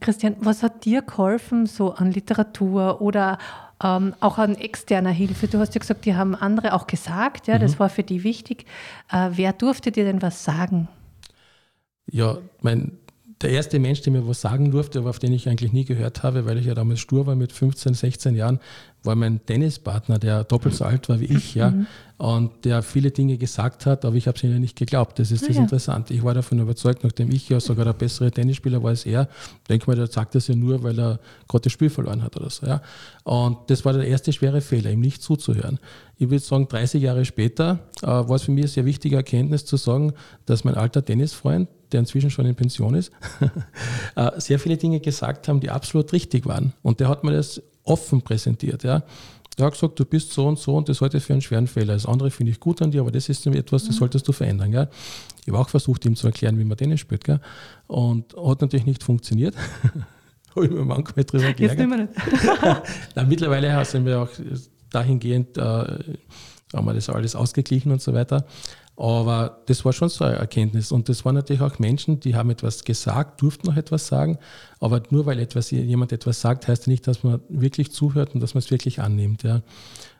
Christian, 0.00 0.36
was 0.40 0.62
hat 0.62 0.84
dir 0.84 1.02
geholfen, 1.02 1.66
so 1.66 1.92
an 1.92 2.12
Literatur 2.12 3.00
oder 3.00 3.38
ähm, 3.84 4.14
auch 4.20 4.38
an 4.38 4.56
externer 4.56 5.10
Hilfe? 5.10 5.46
Du 5.46 5.58
hast 5.58 5.74
ja 5.74 5.78
gesagt, 5.78 6.06
die 6.06 6.16
haben 6.16 6.34
andere 6.34 6.72
auch 6.72 6.86
gesagt, 6.86 7.46
ja, 7.46 7.56
mhm. 7.56 7.60
das 7.60 7.78
war 7.78 7.88
für 7.88 8.02
die 8.02 8.24
wichtig. 8.24 8.64
Äh, 9.12 9.30
wer 9.32 9.52
durfte 9.52 9.92
dir 9.92 10.04
denn 10.04 10.22
was 10.22 10.42
sagen? 10.42 10.88
Ja, 12.06 12.38
mein 12.60 12.98
der 13.40 13.50
erste 13.50 13.78
Mensch, 13.78 14.00
der 14.02 14.12
mir 14.12 14.26
was 14.26 14.40
sagen 14.40 14.70
durfte, 14.70 15.00
aber 15.00 15.10
auf 15.10 15.18
den 15.18 15.32
ich 15.32 15.48
eigentlich 15.48 15.72
nie 15.72 15.84
gehört 15.84 16.22
habe, 16.22 16.46
weil 16.46 16.58
ich 16.58 16.66
ja 16.66 16.74
damals 16.74 17.00
stur 17.00 17.26
war 17.26 17.34
mit 17.34 17.52
15, 17.52 17.94
16 17.94 18.36
Jahren, 18.36 18.60
war 19.02 19.16
mein 19.16 19.44
Tennispartner, 19.44 20.18
der 20.18 20.44
doppelt 20.44 20.74
so 20.74 20.84
alt 20.84 21.08
war 21.08 21.20
wie 21.20 21.26
ich, 21.26 21.54
ja, 21.54 21.70
mhm. 21.70 21.86
und 22.16 22.64
der 22.64 22.82
viele 22.82 23.10
Dinge 23.10 23.36
gesagt 23.36 23.84
hat, 23.86 24.04
aber 24.04 24.16
ich 24.16 24.26
habe 24.26 24.36
es 24.36 24.44
ihnen 24.44 24.60
nicht 24.60 24.76
geglaubt. 24.76 25.18
Das 25.18 25.30
ist 25.30 25.44
ah, 25.44 25.48
das 25.48 25.56
ja. 25.56 25.62
Interessante. 25.62 26.14
Ich 26.14 26.22
war 26.22 26.32
davon 26.32 26.58
überzeugt, 26.58 27.04
nachdem 27.04 27.30
ich 27.30 27.48
ja 27.48 27.60
sogar 27.60 27.84
der 27.84 27.92
bessere 27.92 28.30
Tennisspieler 28.30 28.82
war 28.82 28.90
als 28.90 29.04
er, 29.04 29.28
denke 29.68 29.86
mal, 29.88 29.96
der 29.96 30.06
sagt 30.06 30.34
das 30.34 30.48
ja 30.48 30.54
nur, 30.54 30.82
weil 30.82 30.98
er 30.98 31.20
gerade 31.48 31.64
das 31.64 31.72
Spiel 31.72 31.90
verloren 31.90 32.22
hat 32.22 32.36
oder 32.36 32.48
so. 32.48 32.66
Ja. 32.66 32.80
Und 33.24 33.58
das 33.68 33.84
war 33.84 33.92
der 33.92 34.06
erste 34.06 34.32
schwere 34.32 34.60
Fehler, 34.60 34.90
ihm 34.90 35.00
nicht 35.00 35.22
zuzuhören. 35.22 35.78
Ich 36.16 36.30
würde 36.30 36.42
sagen, 36.42 36.68
30 36.68 37.02
Jahre 37.02 37.24
später 37.24 37.80
äh, 38.02 38.06
war 38.06 38.36
es 38.36 38.42
für 38.42 38.52
mich 38.52 38.64
eine 38.64 38.68
sehr 38.68 38.84
wichtige 38.84 39.16
Erkenntnis 39.16 39.66
zu 39.66 39.76
sagen, 39.76 40.12
dass 40.46 40.64
mein 40.64 40.76
alter 40.76 41.04
Tennisfreund, 41.04 41.68
der 41.94 42.00
inzwischen 42.00 42.30
schon 42.30 42.44
in 42.46 42.54
Pension 42.54 42.94
ist, 42.94 43.12
äh, 44.16 44.30
sehr 44.38 44.58
viele 44.58 44.76
Dinge 44.76 45.00
gesagt 45.00 45.48
haben, 45.48 45.60
die 45.60 45.70
absolut 45.70 46.12
richtig 46.12 46.44
waren. 46.44 46.74
Und 46.82 47.00
der 47.00 47.08
hat 47.08 47.24
mir 47.24 47.32
das 47.32 47.62
offen 47.84 48.20
präsentiert. 48.20 48.82
Ja. 48.82 49.04
Er 49.56 49.66
hat 49.66 49.74
gesagt, 49.74 49.98
du 50.00 50.04
bist 50.04 50.32
so 50.32 50.46
und 50.46 50.58
so 50.58 50.76
und 50.76 50.88
das 50.88 51.00
ich 51.00 51.22
für 51.22 51.32
einen 51.32 51.42
schweren 51.42 51.68
Fehler. 51.68 51.94
Das 51.94 52.06
andere 52.06 52.30
finde 52.30 52.50
ich 52.50 52.58
gut 52.58 52.82
an 52.82 52.90
dir, 52.90 53.02
aber 53.02 53.12
das 53.12 53.28
ist 53.28 53.46
etwas, 53.46 53.84
das 53.84 53.94
mhm. 53.94 53.98
solltest 53.98 54.26
du 54.26 54.32
verändern. 54.32 54.72
Gell? 54.72 54.88
Ich 55.42 55.48
habe 55.52 55.60
auch 55.60 55.68
versucht, 55.68 56.04
ihm 56.04 56.16
zu 56.16 56.26
erklären, 56.26 56.58
wie 56.58 56.64
man 56.64 56.76
Tennis 56.76 57.00
spielt. 57.00 57.22
Gell? 57.22 57.40
Und 57.86 58.34
hat 58.36 58.60
natürlich 58.62 58.86
nicht 58.86 59.04
funktioniert. 59.04 59.54
habe 60.56 60.66
ich 60.66 60.72
mir 60.72 60.84
manchmal 60.84 61.24
drüber 61.24 61.52
geärgert. 61.52 61.78
Jetzt 61.78 62.22
nicht. 62.24 62.42
Na, 63.14 63.22
mittlerweile 63.22 63.84
sind 63.84 64.04
wir 64.06 64.22
auch 64.22 64.30
dahingehend, 64.90 65.56
äh, 65.56 65.60
haben 65.60 66.86
wir 66.86 66.94
das 66.94 67.08
alles 67.08 67.36
ausgeglichen 67.36 67.92
und 67.92 68.02
so 68.02 68.12
weiter. 68.12 68.46
Aber 68.96 69.62
das 69.66 69.84
war 69.84 69.92
schon 69.92 70.08
so 70.08 70.24
eine 70.24 70.36
Erkenntnis. 70.36 70.92
Und 70.92 71.08
das 71.08 71.24
waren 71.24 71.34
natürlich 71.34 71.62
auch 71.62 71.78
Menschen, 71.78 72.20
die 72.20 72.36
haben 72.36 72.50
etwas 72.50 72.84
gesagt, 72.84 73.42
durften 73.42 73.66
noch 73.66 73.76
etwas 73.76 74.06
sagen. 74.06 74.38
Aber 74.78 75.02
nur 75.10 75.26
weil 75.26 75.40
etwas, 75.40 75.70
jemand 75.70 76.12
etwas 76.12 76.40
sagt, 76.40 76.68
heißt 76.68 76.86
ja 76.86 76.90
nicht, 76.92 77.06
dass 77.08 77.24
man 77.24 77.40
wirklich 77.48 77.90
zuhört 77.92 78.34
und 78.34 78.40
dass 78.40 78.54
man 78.54 78.60
es 78.60 78.70
wirklich 78.70 79.00
annimmt. 79.00 79.42
Ja. 79.42 79.62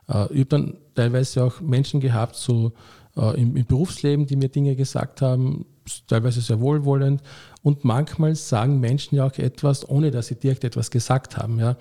Äh, 0.08 0.32
ich 0.32 0.40
habe 0.40 0.46
dann 0.46 0.76
teilweise 0.94 1.44
auch 1.44 1.60
Menschen 1.60 2.00
gehabt, 2.00 2.34
so 2.34 2.72
äh, 3.16 3.40
im, 3.40 3.56
im 3.56 3.64
Berufsleben, 3.64 4.26
die 4.26 4.36
mir 4.36 4.48
Dinge 4.48 4.74
gesagt 4.74 5.22
haben, 5.22 5.66
teilweise 6.08 6.40
sehr 6.40 6.60
wohlwollend. 6.60 7.22
Und 7.62 7.84
manchmal 7.84 8.34
sagen 8.34 8.80
Menschen 8.80 9.16
ja 9.16 9.26
auch 9.26 9.38
etwas, 9.38 9.88
ohne 9.88 10.10
dass 10.10 10.26
sie 10.26 10.34
direkt 10.34 10.64
etwas 10.64 10.90
gesagt 10.90 11.36
haben. 11.36 11.60
Ja 11.60 11.76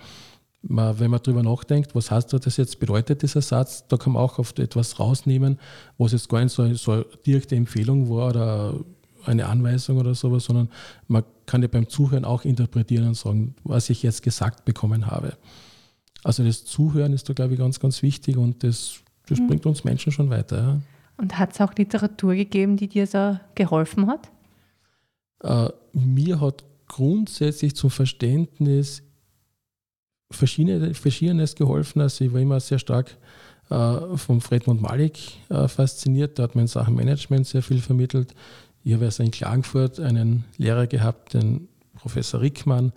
wenn 0.63 1.11
man 1.11 1.19
darüber 1.21 1.43
nachdenkt, 1.43 1.93
was 1.93 2.09
heißt 2.09 2.31
das 2.33 2.57
jetzt 2.57 2.79
bedeutet, 2.79 3.21
dieser 3.21 3.41
Satz, 3.41 3.85
da 3.87 3.97
kann 3.97 4.13
man 4.13 4.23
auch 4.23 4.39
oft 4.39 4.59
etwas 4.59 4.99
rausnehmen, 4.99 5.59
was 5.97 6.13
jetzt 6.13 6.29
gar 6.29 6.41
nicht 6.41 6.53
so, 6.53 6.73
so 6.73 6.91
eine 6.93 7.05
direkte 7.25 7.55
Empfehlung 7.55 8.09
war 8.09 8.29
oder 8.29 8.79
eine 9.25 9.47
Anweisung 9.47 9.97
oder 9.97 10.15
sowas, 10.15 10.45
sondern 10.45 10.69
man 11.07 11.23
kann 11.45 11.61
ja 11.61 11.67
beim 11.67 11.89
Zuhören 11.89 12.25
auch 12.25 12.45
interpretieren 12.45 13.07
und 13.07 13.17
sagen, 13.17 13.55
was 13.63 13.89
ich 13.89 14.03
jetzt 14.03 14.23
gesagt 14.23 14.65
bekommen 14.65 15.07
habe. 15.07 15.37
Also 16.23 16.43
das 16.43 16.63
Zuhören 16.63 17.13
ist 17.13 17.27
da, 17.27 17.33
glaube 17.33 17.53
ich, 17.53 17.59
ganz, 17.59 17.79
ganz 17.79 18.01
wichtig 18.01 18.37
und 18.37 18.63
das, 18.63 19.01
das 19.27 19.39
mhm. 19.39 19.47
bringt 19.47 19.65
uns 19.65 19.83
Menschen 19.83 20.11
schon 20.11 20.29
weiter. 20.29 20.57
Ja. 20.57 20.81
Und 21.17 21.37
hat 21.37 21.53
es 21.53 21.61
auch 21.61 21.73
Literatur 21.75 22.35
gegeben, 22.35 22.77
die 22.77 22.87
dir 22.87 23.05
so 23.05 23.37
geholfen 23.55 24.07
hat? 24.07 24.31
Äh, 25.41 25.69
mir 25.93 26.39
hat 26.39 26.63
grundsätzlich 26.87 27.75
zum 27.75 27.89
Verständnis 27.89 29.03
verschiedene, 30.31 30.93
Verschiedenes 30.93 31.55
geholfen. 31.55 32.01
Also 32.01 32.25
ich 32.25 32.33
war 32.33 32.39
immer 32.39 32.59
sehr 32.59 32.79
stark 32.79 33.17
äh, 33.69 34.17
vom 34.17 34.41
Fredmund 34.41 34.81
Malik 34.81 35.19
äh, 35.49 35.67
fasziniert. 35.67 36.37
Der 36.37 36.43
hat 36.43 36.55
mir 36.55 36.61
in 36.61 36.67
Sachen 36.67 36.95
Management 36.95 37.47
sehr 37.47 37.63
viel 37.63 37.79
vermittelt. 37.79 38.33
Ich 38.83 38.93
habe 38.93 39.05
erst 39.05 39.19
in 39.19 39.31
Klagenfurt 39.31 39.99
einen 39.99 40.43
Lehrer 40.57 40.87
gehabt, 40.87 41.33
den 41.33 41.69
Professor 41.95 42.41
Rickmann, 42.41 42.91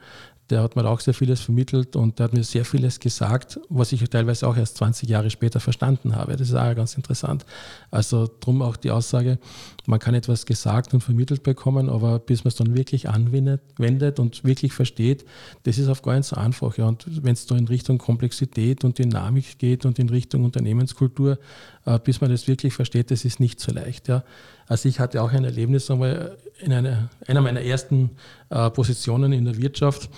der 0.50 0.62
hat 0.62 0.76
mir 0.76 0.84
auch 0.88 1.00
sehr 1.00 1.14
vieles 1.14 1.40
vermittelt 1.40 1.96
und 1.96 2.18
der 2.18 2.24
hat 2.24 2.32
mir 2.32 2.44
sehr 2.44 2.64
vieles 2.64 3.00
gesagt, 3.00 3.58
was 3.68 3.92
ich 3.92 4.02
teilweise 4.08 4.46
auch 4.46 4.56
erst 4.56 4.76
20 4.76 5.08
Jahre 5.08 5.30
später 5.30 5.58
verstanden 5.58 6.14
habe. 6.14 6.36
Das 6.36 6.48
ist 6.48 6.54
auch 6.54 6.74
ganz 6.74 6.94
interessant. 6.94 7.44
Also 7.90 8.28
drum 8.40 8.62
auch 8.62 8.76
die 8.76 8.90
Aussage, 8.90 9.38
man 9.86 9.98
kann 9.98 10.14
etwas 10.14 10.46
gesagt 10.46 10.94
und 10.94 11.00
vermittelt 11.00 11.42
bekommen, 11.42 11.88
aber 11.88 12.18
bis 12.18 12.44
man 12.44 12.48
es 12.48 12.56
dann 12.56 12.76
wirklich 12.76 13.08
anwendet 13.08 14.20
und 14.20 14.44
wirklich 14.44 14.72
versteht, 14.72 15.24
das 15.64 15.78
ist 15.78 15.88
auf 15.88 16.02
gar 16.02 16.14
nicht 16.14 16.26
so 16.26 16.36
einfach. 16.36 16.76
Ja. 16.78 16.86
Und 16.86 17.24
wenn 17.24 17.32
es 17.32 17.46
da 17.46 17.56
in 17.56 17.66
Richtung 17.66 17.98
Komplexität 17.98 18.84
und 18.84 18.98
Dynamik 18.98 19.58
geht 19.58 19.84
und 19.84 19.98
in 19.98 20.08
Richtung 20.08 20.44
Unternehmenskultur, 20.44 21.38
äh, 21.86 21.98
bis 21.98 22.20
man 22.20 22.30
das 22.30 22.46
wirklich 22.46 22.74
versteht, 22.74 23.10
das 23.10 23.24
ist 23.24 23.40
nicht 23.40 23.60
so 23.60 23.72
leicht. 23.72 24.08
Ja. 24.08 24.22
Also 24.68 24.88
ich 24.88 24.98
hatte 25.00 25.22
auch 25.22 25.32
ein 25.32 25.44
Erlebnis 25.44 25.90
einmal 25.90 26.36
in 26.58 26.72
einer, 26.72 27.08
einer 27.26 27.40
meiner 27.40 27.60
ersten 27.60 28.10
äh, 28.50 28.70
Positionen 28.70 29.32
in 29.32 29.44
der 29.44 29.56
Wirtschaft 29.58 30.08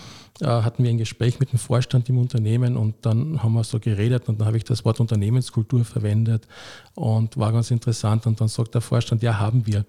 äh, 0.41 0.47
hatten 0.47 0.85
wir 0.85 0.91
ein 0.91 0.99
Gespräch 0.99 1.41
mit 1.41 1.53
dem 1.53 1.59
Vorstand 1.59 2.09
im 2.09 2.19
Unternehmen 2.19 2.77
und 2.77 2.95
dann 3.03 3.43
haben 3.43 3.55
wir 3.55 3.65
so 3.65 3.81
geredet 3.81 4.29
und 4.29 4.41
dann 4.41 4.47
habe 4.47 4.57
ich 4.57 4.65
das 4.65 4.85
Wort 4.85 5.01
Unternehmenskultur 5.01 5.85
verwendet 5.85 6.47
und 6.95 7.37
war 7.37 7.53
ganz 7.53 7.71
interessant 7.73 8.27
und 8.27 8.41
dann 8.41 8.49
sagt 8.49 8.75
der 8.75 8.81
Vorstand, 8.81 9.23
ja, 9.23 9.39
haben 9.39 9.67
wir. 9.67 9.85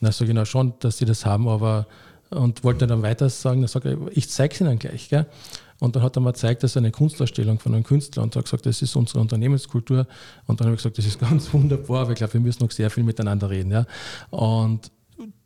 Na, 0.00 0.10
so 0.10 0.24
genau 0.24 0.44
schon, 0.44 0.72
dass 0.80 0.98
sie 0.98 1.04
das 1.04 1.26
haben, 1.26 1.48
aber 1.48 1.86
und 2.30 2.64
wollte 2.64 2.86
dann 2.86 3.02
weiter 3.02 3.28
sagen, 3.28 3.60
dann 3.60 3.68
sagt 3.68 3.84
er, 3.84 3.98
ich 4.10 4.28
zeige 4.28 4.54
es 4.54 4.60
Ihnen 4.60 4.78
gleich. 4.78 5.08
Gell? 5.08 5.26
Und 5.80 5.96
dann 5.96 6.02
hat 6.02 6.16
er 6.16 6.20
mir 6.20 6.32
gezeigt, 6.32 6.62
das 6.62 6.72
ist 6.72 6.76
eine 6.76 6.90
Kunstausstellung 6.90 7.58
von 7.58 7.74
einem 7.74 7.84
Künstler 7.84 8.22
und 8.22 8.34
hat 8.36 8.44
gesagt, 8.44 8.66
das 8.66 8.80
ist 8.82 8.96
unsere 8.96 9.20
Unternehmenskultur. 9.20 10.06
Und 10.46 10.60
dann 10.60 10.66
habe 10.66 10.74
ich 10.74 10.78
gesagt, 10.78 10.98
das 10.98 11.06
ist 11.06 11.18
ganz 11.30 11.52
wunderbar, 11.52 12.02
aber 12.02 12.12
ich 12.12 12.16
glaube, 12.16 12.34
wir 12.34 12.40
müssen 12.40 12.62
noch 12.62 12.70
sehr 12.70 12.90
viel 12.90 13.04
miteinander 13.04 13.50
reden. 13.50 13.72
Ja? 13.72 13.86
Und 14.30 14.90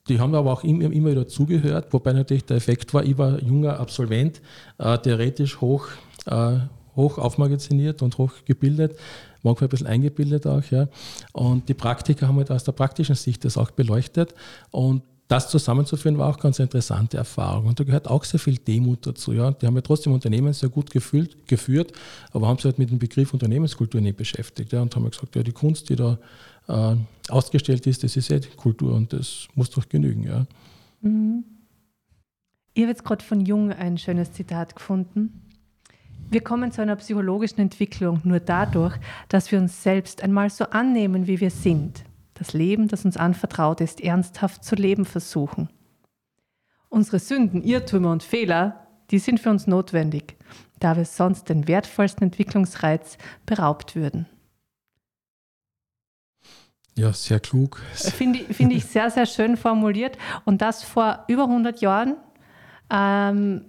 die 0.09 0.21
haben 0.21 0.35
aber 0.35 0.53
auch 0.53 0.65
immer, 0.65 0.85
immer 0.85 1.11
wieder 1.11 1.27
zugehört, 1.27 1.93
wobei 1.93 2.13
natürlich 2.13 2.45
der 2.45 2.57
Effekt 2.57 2.93
war, 2.95 3.05
ich 3.05 3.19
war 3.19 3.43
junger 3.43 3.79
Absolvent, 3.79 4.41
äh, 4.79 4.97
theoretisch 4.99 5.61
hoch, 5.61 5.89
äh, 6.27 6.59
hoch 6.97 7.19
aufmagaziniert 7.19 8.03
und 8.03 8.17
hoch 8.19 8.33
gebildet, 8.45 8.99
manchmal 9.43 9.69
ein 9.69 9.71
bisschen 9.71 9.87
eingebildet 9.87 10.47
auch. 10.47 10.65
Ja. 10.71 10.89
Und 11.33 11.69
die 11.69 11.75
Praktiker 11.75 12.29
haben 12.29 12.37
halt 12.37 12.51
aus 12.51 12.65
der 12.65 12.73
praktischen 12.73 13.15
Sicht 13.15 13.45
das 13.45 13.57
auch 13.57 13.71
beleuchtet. 13.71 14.35
Und 14.71 15.03
das 15.29 15.51
zusammenzuführen 15.51 16.17
war 16.17 16.31
auch 16.31 16.39
ganz 16.39 16.59
interessante 16.59 17.19
Erfahrung. 17.19 17.67
Und 17.67 17.79
da 17.79 17.85
gehört 17.85 18.09
auch 18.09 18.25
sehr 18.25 18.41
viel 18.41 18.57
Demut 18.57 19.07
dazu. 19.07 19.35
Ja. 19.35 19.51
Die 19.51 19.67
haben 19.67 19.77
ja 19.77 19.83
trotzdem 19.83 20.15
Unternehmen 20.15 20.55
sehr 20.55 20.71
gut 20.71 20.91
gefühlt, 20.91 21.47
geführt, 21.47 21.93
aber 22.33 22.49
haben 22.49 22.57
sich 22.57 22.65
halt 22.65 22.79
mit 22.79 22.91
dem 22.91 22.99
Begriff 22.99 23.35
Unternehmenskultur 23.35 24.01
nicht 24.01 24.17
beschäftigt. 24.17 24.73
Ja, 24.73 24.81
und 24.81 24.97
haben 24.97 25.09
gesagt, 25.09 25.37
ja, 25.37 25.43
die 25.43 25.53
Kunst, 25.53 25.91
die 25.91 25.97
da 25.97 26.19
äh, 26.67 26.97
ausgestellt 27.29 27.87
ist, 27.87 28.03
das 28.03 28.17
ist 28.17 28.31
die 28.31 28.41
Kultur 28.57 28.95
und 28.95 29.13
das 29.13 29.49
muss 29.55 29.69
doch 29.69 29.87
genügen. 29.87 30.25
Ja. 30.25 30.47
Mhm. 31.03 31.45
Ich 32.73 32.83
habe 32.83 32.91
jetzt 32.91 33.05
gerade 33.05 33.25
von 33.25 33.41
Jung 33.41 33.71
ein 33.73 33.99
schönes 33.99 34.33
Zitat 34.33 34.77
gefunden. 34.77 35.43
Wir 36.31 36.43
kommen 36.43 36.73
zu 36.73 36.81
einer 36.81 36.97
psychologischen 36.97 37.61
Entwicklung 37.61 38.21
nur 38.25 38.41
dadurch, 38.41 38.97
dass 39.29 39.51
wir 39.51 39.59
uns 39.59 39.83
selbst 39.83 40.23
einmal 40.23 40.49
so 40.49 40.65
annehmen, 40.65 41.27
wie 41.27 41.41
wir 41.41 41.51
sind. 41.51 42.05
Das 42.39 42.53
Leben, 42.53 42.89
das 42.89 43.05
uns 43.05 43.17
anvertraut 43.17 43.81
ist, 43.81 44.01
ernsthaft 44.01 44.65
zu 44.65 44.77
leben 44.77 45.05
versuchen. 45.05 45.69
Unsere 46.89 47.19
Sünden, 47.19 47.63
Irrtümer 47.63 48.13
und 48.13 48.23
Fehler, 48.23 48.87
die 49.11 49.19
sind 49.19 49.41
für 49.41 49.51
uns 49.51 49.67
notwendig, 49.67 50.37
da 50.79 50.97
wir 50.97 51.05
sonst 51.05 51.49
den 51.49 51.67
wertvollsten 51.67 52.25
Entwicklungsreiz 52.25 53.19
beraubt 53.45 53.97
würden. 53.97 54.27
Ja, 56.95 57.13
sehr 57.13 57.39
klug. 57.39 57.81
Finde 57.95 58.41
find 58.53 58.73
ich 58.73 58.85
sehr, 58.85 59.11
sehr 59.11 59.27
schön 59.27 59.57
formuliert. 59.57 60.19
Und 60.45 60.63
das 60.63 60.83
vor 60.83 61.25
über 61.29 61.45
100 61.45 61.81
Jahren, 61.81 62.17
ähm, 62.91 63.67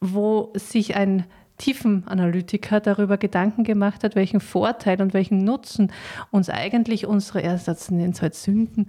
wo 0.00 0.52
sich 0.56 0.96
ein 0.96 1.26
Tiefenanalytiker 1.62 2.80
darüber 2.80 3.18
Gedanken 3.18 3.62
gemacht 3.62 4.02
hat, 4.02 4.16
welchen 4.16 4.40
Vorteil 4.40 5.00
und 5.00 5.14
welchen 5.14 5.44
Nutzen 5.44 5.92
uns 6.32 6.50
eigentlich 6.50 7.06
unsere, 7.06 7.40
Ersatz 7.42 7.90
nennen 7.90 8.14
halt 8.20 8.34
Sünden, 8.34 8.88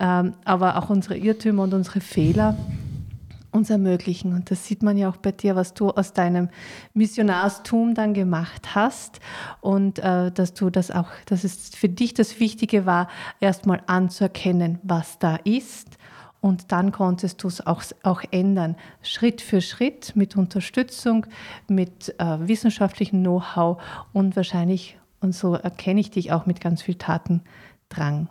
ähm, 0.00 0.32
aber 0.44 0.78
auch 0.78 0.88
unsere 0.88 1.18
Irrtümer 1.18 1.64
und 1.64 1.74
unsere 1.74 2.00
Fehler 2.00 2.56
uns 3.50 3.68
ermöglichen. 3.68 4.32
Und 4.32 4.50
das 4.50 4.66
sieht 4.66 4.82
man 4.82 4.96
ja 4.96 5.10
auch 5.10 5.18
bei 5.18 5.32
dir, 5.32 5.54
was 5.54 5.74
du 5.74 5.90
aus 5.90 6.14
deinem 6.14 6.48
Missionarstum 6.94 7.94
dann 7.94 8.14
gemacht 8.14 8.74
hast 8.74 9.20
und 9.60 9.98
äh, 9.98 10.32
dass 10.32 10.54
du 10.54 10.70
das 10.70 10.90
auch, 10.90 11.08
dass 11.26 11.44
es 11.44 11.68
für 11.74 11.90
dich 11.90 12.14
das 12.14 12.40
Wichtige 12.40 12.86
war, 12.86 13.08
erstmal 13.38 13.82
anzuerkennen, 13.86 14.78
was 14.82 15.18
da 15.18 15.36
ist. 15.44 15.98
Und 16.44 16.72
dann 16.72 16.92
konntest 16.92 17.42
du 17.42 17.48
es 17.48 17.66
auch, 17.66 17.82
auch 18.02 18.22
ändern, 18.30 18.76
Schritt 19.00 19.40
für 19.40 19.62
Schritt 19.62 20.14
mit 20.14 20.36
Unterstützung, 20.36 21.24
mit 21.68 22.14
äh, 22.18 22.46
wissenschaftlichem 22.46 23.22
Know-how 23.22 23.80
und 24.12 24.36
wahrscheinlich, 24.36 24.98
und 25.20 25.34
so 25.34 25.54
erkenne 25.54 26.02
ich 26.02 26.10
dich 26.10 26.32
auch 26.32 26.44
mit 26.44 26.60
ganz 26.60 26.82
viel 26.82 26.96
Tatendrang. 26.96 28.28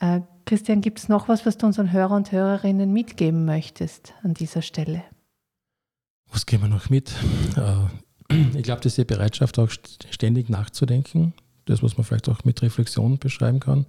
Äh, 0.00 0.22
Christian, 0.44 0.80
gibt 0.80 0.98
es 0.98 1.08
noch 1.08 1.28
was, 1.28 1.46
was 1.46 1.56
du 1.56 1.66
unseren 1.66 1.92
Hörer 1.92 2.16
und 2.16 2.32
Hörerinnen 2.32 2.92
mitgeben 2.92 3.44
möchtest 3.44 4.14
an 4.24 4.34
dieser 4.34 4.62
Stelle? 4.62 5.04
Was 6.32 6.46
geben 6.46 6.64
wir 6.64 6.68
noch 6.68 6.90
mit? 6.90 7.12
Äh, 7.56 8.34
ich 8.56 8.64
glaube, 8.64 8.80
diese 8.80 9.04
Bereitschaft, 9.04 9.60
auch 9.60 9.70
ständig 10.10 10.48
nachzudenken, 10.48 11.32
das, 11.66 11.80
was 11.80 11.96
man 11.96 12.04
vielleicht 12.04 12.28
auch 12.28 12.42
mit 12.42 12.60
Reflexion 12.62 13.18
beschreiben 13.18 13.60
kann, 13.60 13.86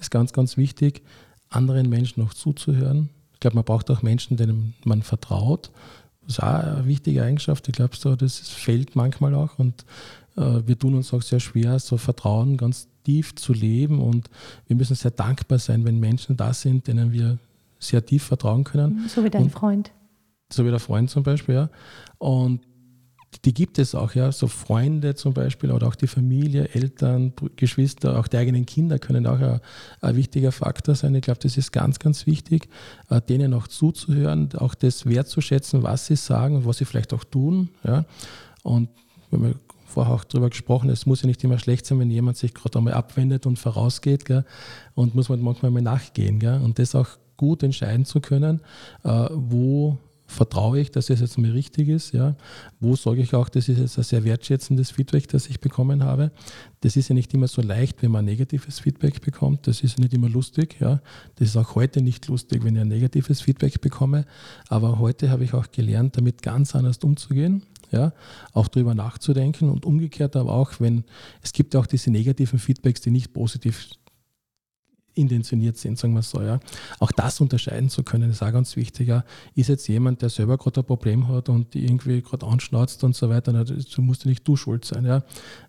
ist 0.00 0.10
ganz, 0.10 0.32
ganz 0.32 0.56
wichtig, 0.56 1.04
anderen 1.48 1.88
Menschen 1.88 2.22
auch 2.22 2.34
zuzuhören. 2.34 3.10
Ich 3.34 3.40
glaube, 3.40 3.56
man 3.56 3.64
braucht 3.64 3.90
auch 3.90 4.02
Menschen, 4.02 4.36
denen 4.36 4.74
man 4.84 5.02
vertraut. 5.02 5.70
Das 6.22 6.38
ist 6.38 6.42
auch 6.42 6.46
eine 6.46 6.86
wichtige 6.86 7.22
Eigenschaft. 7.22 7.68
Ich 7.68 7.74
glaube, 7.74 7.96
so, 7.96 8.16
das 8.16 8.38
fehlt 8.38 8.96
manchmal 8.96 9.34
auch. 9.34 9.58
Und 9.58 9.84
äh, 10.36 10.62
wir 10.66 10.78
tun 10.78 10.94
uns 10.94 11.12
auch 11.12 11.22
sehr 11.22 11.40
schwer, 11.40 11.78
so 11.78 11.96
Vertrauen 11.96 12.56
ganz 12.56 12.88
tief 13.04 13.36
zu 13.36 13.52
leben 13.52 14.00
und 14.00 14.28
wir 14.66 14.74
müssen 14.74 14.96
sehr 14.96 15.12
dankbar 15.12 15.60
sein, 15.60 15.84
wenn 15.84 16.00
Menschen 16.00 16.36
da 16.36 16.52
sind, 16.52 16.88
denen 16.88 17.12
wir 17.12 17.38
sehr 17.78 18.04
tief 18.04 18.24
vertrauen 18.24 18.64
können. 18.64 19.08
So 19.08 19.22
wie 19.22 19.30
dein 19.30 19.44
und, 19.44 19.50
Freund. 19.50 19.92
So 20.52 20.64
wie 20.64 20.70
der 20.70 20.80
Freund 20.80 21.08
zum 21.08 21.22
Beispiel, 21.22 21.54
ja. 21.54 21.70
Und 22.18 22.65
die 23.44 23.54
gibt 23.54 23.78
es 23.78 23.94
auch, 23.94 24.14
ja. 24.14 24.32
So 24.32 24.48
Freunde 24.48 25.14
zum 25.14 25.34
Beispiel 25.34 25.70
oder 25.70 25.86
auch 25.88 25.94
die 25.94 26.06
Familie, 26.06 26.68
Eltern, 26.74 27.32
Geschwister, 27.56 28.18
auch 28.18 28.28
die 28.28 28.36
eigenen 28.36 28.66
Kinder 28.66 28.98
können 28.98 29.26
auch 29.26 29.38
ein, 29.38 29.60
ein 30.00 30.16
wichtiger 30.16 30.52
Faktor 30.52 30.94
sein. 30.94 31.14
Ich 31.14 31.22
glaube, 31.22 31.40
das 31.40 31.56
ist 31.56 31.72
ganz, 31.72 31.98
ganz 31.98 32.26
wichtig, 32.26 32.68
äh, 33.10 33.20
denen 33.20 33.54
auch 33.54 33.68
zuzuhören, 33.68 34.48
auch 34.56 34.74
das 34.74 35.06
wertzuschätzen, 35.06 35.82
was 35.82 36.06
sie 36.06 36.16
sagen 36.16 36.64
was 36.64 36.78
sie 36.78 36.84
vielleicht 36.84 37.12
auch 37.12 37.24
tun. 37.24 37.70
Ja. 37.84 38.04
Und 38.62 38.88
wir 39.30 39.54
vorher 39.86 40.14
auch 40.14 40.24
darüber 40.24 40.50
gesprochen, 40.50 40.90
es 40.90 41.06
muss 41.06 41.22
ja 41.22 41.26
nicht 41.26 41.42
immer 41.42 41.58
schlecht 41.58 41.86
sein, 41.86 41.98
wenn 41.98 42.10
jemand 42.10 42.36
sich 42.36 42.52
gerade 42.52 42.78
einmal 42.78 42.94
abwendet 42.94 43.46
und 43.46 43.58
vorausgeht 43.58 44.24
gell, 44.24 44.44
und 44.94 45.14
muss 45.14 45.28
man 45.28 45.40
manchmal 45.40 45.70
mal 45.70 45.82
nachgehen. 45.82 46.38
Gell, 46.38 46.60
und 46.62 46.78
das 46.78 46.94
auch 46.94 47.08
gut 47.36 47.62
entscheiden 47.62 48.04
zu 48.04 48.20
können, 48.20 48.60
äh, 49.04 49.28
wo 49.30 49.98
vertraue 50.26 50.80
ich, 50.80 50.90
dass 50.90 51.10
es 51.10 51.20
jetzt 51.20 51.38
mir 51.38 51.54
richtig 51.54 51.88
ist, 51.88 52.12
ja, 52.12 52.36
wo 52.80 52.96
sage 52.96 53.20
ich 53.20 53.34
auch, 53.34 53.48
das 53.48 53.68
ist 53.68 53.78
jetzt 53.78 53.98
ein 53.98 54.04
sehr 54.04 54.24
wertschätzendes 54.24 54.90
Feedback, 54.90 55.28
das 55.28 55.48
ich 55.48 55.60
bekommen 55.60 56.02
habe. 56.02 56.32
Das 56.80 56.96
ist 56.96 57.08
ja 57.08 57.14
nicht 57.14 57.32
immer 57.34 57.48
so 57.48 57.62
leicht, 57.62 58.02
wenn 58.02 58.10
man 58.10 58.24
negatives 58.24 58.80
Feedback 58.80 59.20
bekommt, 59.20 59.66
das 59.66 59.82
ist 59.82 59.98
nicht 59.98 60.14
immer 60.14 60.28
lustig, 60.28 60.76
ja. 60.80 61.00
Das 61.36 61.48
ist 61.48 61.56
auch 61.56 61.74
heute 61.74 62.02
nicht 62.02 62.26
lustig, 62.28 62.64
wenn 62.64 62.74
ich 62.74 62.82
ein 62.82 62.88
negatives 62.88 63.40
Feedback 63.40 63.80
bekomme, 63.80 64.24
aber 64.68 64.98
heute 64.98 65.30
habe 65.30 65.44
ich 65.44 65.54
auch 65.54 65.70
gelernt, 65.70 66.16
damit 66.16 66.42
ganz 66.42 66.74
anders 66.74 66.98
umzugehen 66.98 67.62
ja, 67.92 68.12
auch 68.52 68.68
darüber 68.68 68.94
nachzudenken 68.94 69.70
und 69.70 69.84
umgekehrt 69.84 70.36
aber 70.36 70.52
auch, 70.52 70.72
wenn 70.80 71.04
es 71.42 71.52
gibt 71.52 71.76
auch 71.76 71.86
diese 71.86 72.10
negativen 72.10 72.58
Feedbacks, 72.58 73.00
die 73.00 73.10
nicht 73.10 73.32
positiv 73.32 73.90
intentioniert 75.16 75.76
sind, 75.76 75.98
sagen 75.98 76.14
wir 76.14 76.22
so. 76.22 76.40
Ja. 76.42 76.60
Auch 77.00 77.10
das 77.10 77.40
unterscheiden 77.40 77.88
zu 77.88 78.04
können, 78.04 78.30
ist 78.30 78.42
auch 78.42 78.52
ganz 78.52 78.76
wichtig. 78.76 79.08
Ja. 79.08 79.24
Ist 79.54 79.68
jetzt 79.68 79.88
jemand, 79.88 80.22
der 80.22 80.28
selber 80.28 80.58
gerade 80.58 80.80
ein 80.80 80.86
Problem 80.86 81.28
hat 81.28 81.48
und 81.48 81.74
die 81.74 81.84
irgendwie 81.84 82.22
gerade 82.22 82.46
anschnauzt 82.46 83.02
und 83.02 83.16
so 83.16 83.28
weiter, 83.28 83.64
so 83.66 84.02
musst 84.02 84.24
du 84.24 84.28
nicht 84.28 84.46
du 84.46 84.56
schuld 84.56 84.84
sein. 84.84 85.04
Ja. 85.04 85.22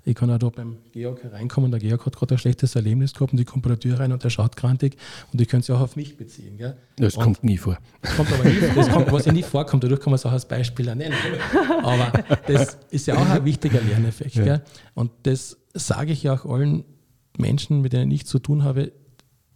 Ich 0.04 0.16
kann 0.16 0.30
auch 0.30 0.38
da 0.38 0.50
beim 0.50 0.78
Georg 0.92 1.24
hereinkommen, 1.24 1.72
der 1.72 1.80
Georg 1.80 2.06
hat 2.06 2.16
gerade 2.16 2.36
ein 2.36 2.38
schlechtes 2.38 2.76
Erlebnis 2.76 3.14
gehabt 3.14 3.34
und 3.34 3.40
ich 3.40 3.46
komme 3.46 3.62
bei 3.62 3.70
der 3.70 3.80
Tür 3.80 4.00
rein 4.00 4.12
und 4.12 4.24
der 4.24 4.30
schaut 4.30 4.56
krantig 4.56 4.98
und 5.32 5.42
ich 5.42 5.48
könnte 5.48 5.62
es 5.62 5.68
ja 5.70 5.76
auch 5.76 5.82
auf 5.82 5.96
mich 5.96 6.18
beziehen. 6.18 6.58
Gell. 6.58 6.78
Das 6.98 7.16
und 7.16 7.24
kommt 7.24 7.44
nie 7.44 7.58
vor. 7.58 7.78
Das 8.02 8.16
kommt 8.16 8.32
aber 8.34 8.44
nie 8.44 8.56
vor. 8.56 8.76
Das 8.76 8.90
kommt, 8.90 9.12
was 9.12 9.26
ja 9.26 9.32
nie 9.32 9.44
vorkommt, 9.44 9.84
dadurch 9.84 10.02
kann 10.02 10.12
man 10.12 10.16
es 10.16 10.26
auch 10.26 10.32
als 10.32 10.48
Beispiel 10.48 10.94
nennen. 10.94 11.14
Aber 11.84 12.12
das 12.48 12.78
ist 12.92 13.08
ja 13.08 13.16
auch 13.16 13.30
ein 13.30 13.46
wichtiger 13.46 13.82
Lerneffekt. 13.82 14.36
Ja. 14.36 14.62
Und 14.94 15.12
das 15.24 15.58
sage 15.74 16.12
ich 16.12 16.24
ja 16.24 16.34
auch 16.34 16.46
allen 16.46 16.84
Menschen, 17.38 17.82
mit 17.82 17.94
denen 17.94 18.12
ich 18.12 18.26
zu 18.26 18.40
tun 18.40 18.64
habe, 18.64 18.92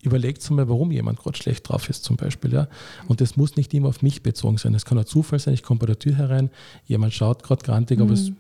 überlegt 0.03 0.49
mal, 0.51 0.67
warum 0.67 0.91
jemand 0.91 1.19
gerade 1.19 1.37
schlecht 1.37 1.69
drauf 1.69 1.89
ist, 1.89 2.03
zum 2.03 2.17
Beispiel. 2.17 2.53
Ja? 2.53 2.67
Und 3.07 3.21
das 3.21 3.37
muss 3.37 3.55
nicht 3.55 3.73
immer 3.73 3.89
auf 3.89 4.01
mich 4.01 4.23
bezogen 4.23 4.57
sein. 4.57 4.73
Es 4.73 4.85
kann 4.85 4.97
ein 4.97 5.05
Zufall 5.05 5.39
sein, 5.39 5.53
ich 5.53 5.63
komme 5.63 5.79
bei 5.79 5.85
der 5.85 5.99
Tür 5.99 6.15
herein, 6.15 6.49
jemand 6.85 7.13
schaut 7.13 7.43
gerade 7.43 7.63
grantig, 7.63 7.99
mhm. 7.99 8.05
aber 8.05 8.13
es 8.13 8.29
mhm. 8.29 8.37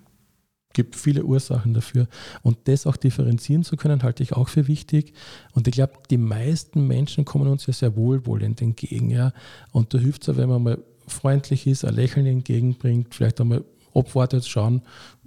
gibt 0.73 0.95
viele 0.95 1.23
Ursachen 1.23 1.73
dafür. 1.73 2.07
Und 2.41 2.57
das 2.65 2.87
auch 2.87 2.97
differenzieren 2.97 3.63
zu 3.63 3.77
können, 3.77 4.03
halte 4.03 4.23
ich 4.23 4.33
auch 4.33 4.49
für 4.49 4.67
wichtig. 4.67 5.13
Und 5.53 5.67
ich 5.67 5.73
glaube, 5.73 5.93
die 6.09 6.17
meisten 6.17 6.87
Menschen 6.87 7.25
kommen 7.25 7.47
uns 7.47 7.65
ja 7.67 7.73
sehr 7.73 7.95
wohlwollend 7.95 8.61
entgegen. 8.61 9.09
Ja? 9.09 9.33
Und 9.71 9.93
da 9.93 9.99
hilft 9.99 10.23
es 10.23 10.27
ja, 10.27 10.37
wenn 10.37 10.49
man 10.49 10.63
mal 10.63 10.77
freundlich 11.07 11.67
ist, 11.67 11.85
ein 11.85 11.95
Lächeln 11.95 12.25
entgegenbringt, 12.25 13.13
vielleicht 13.13 13.41
einmal 13.41 13.63
abwartet, 13.93 14.47
schauen, 14.47 14.81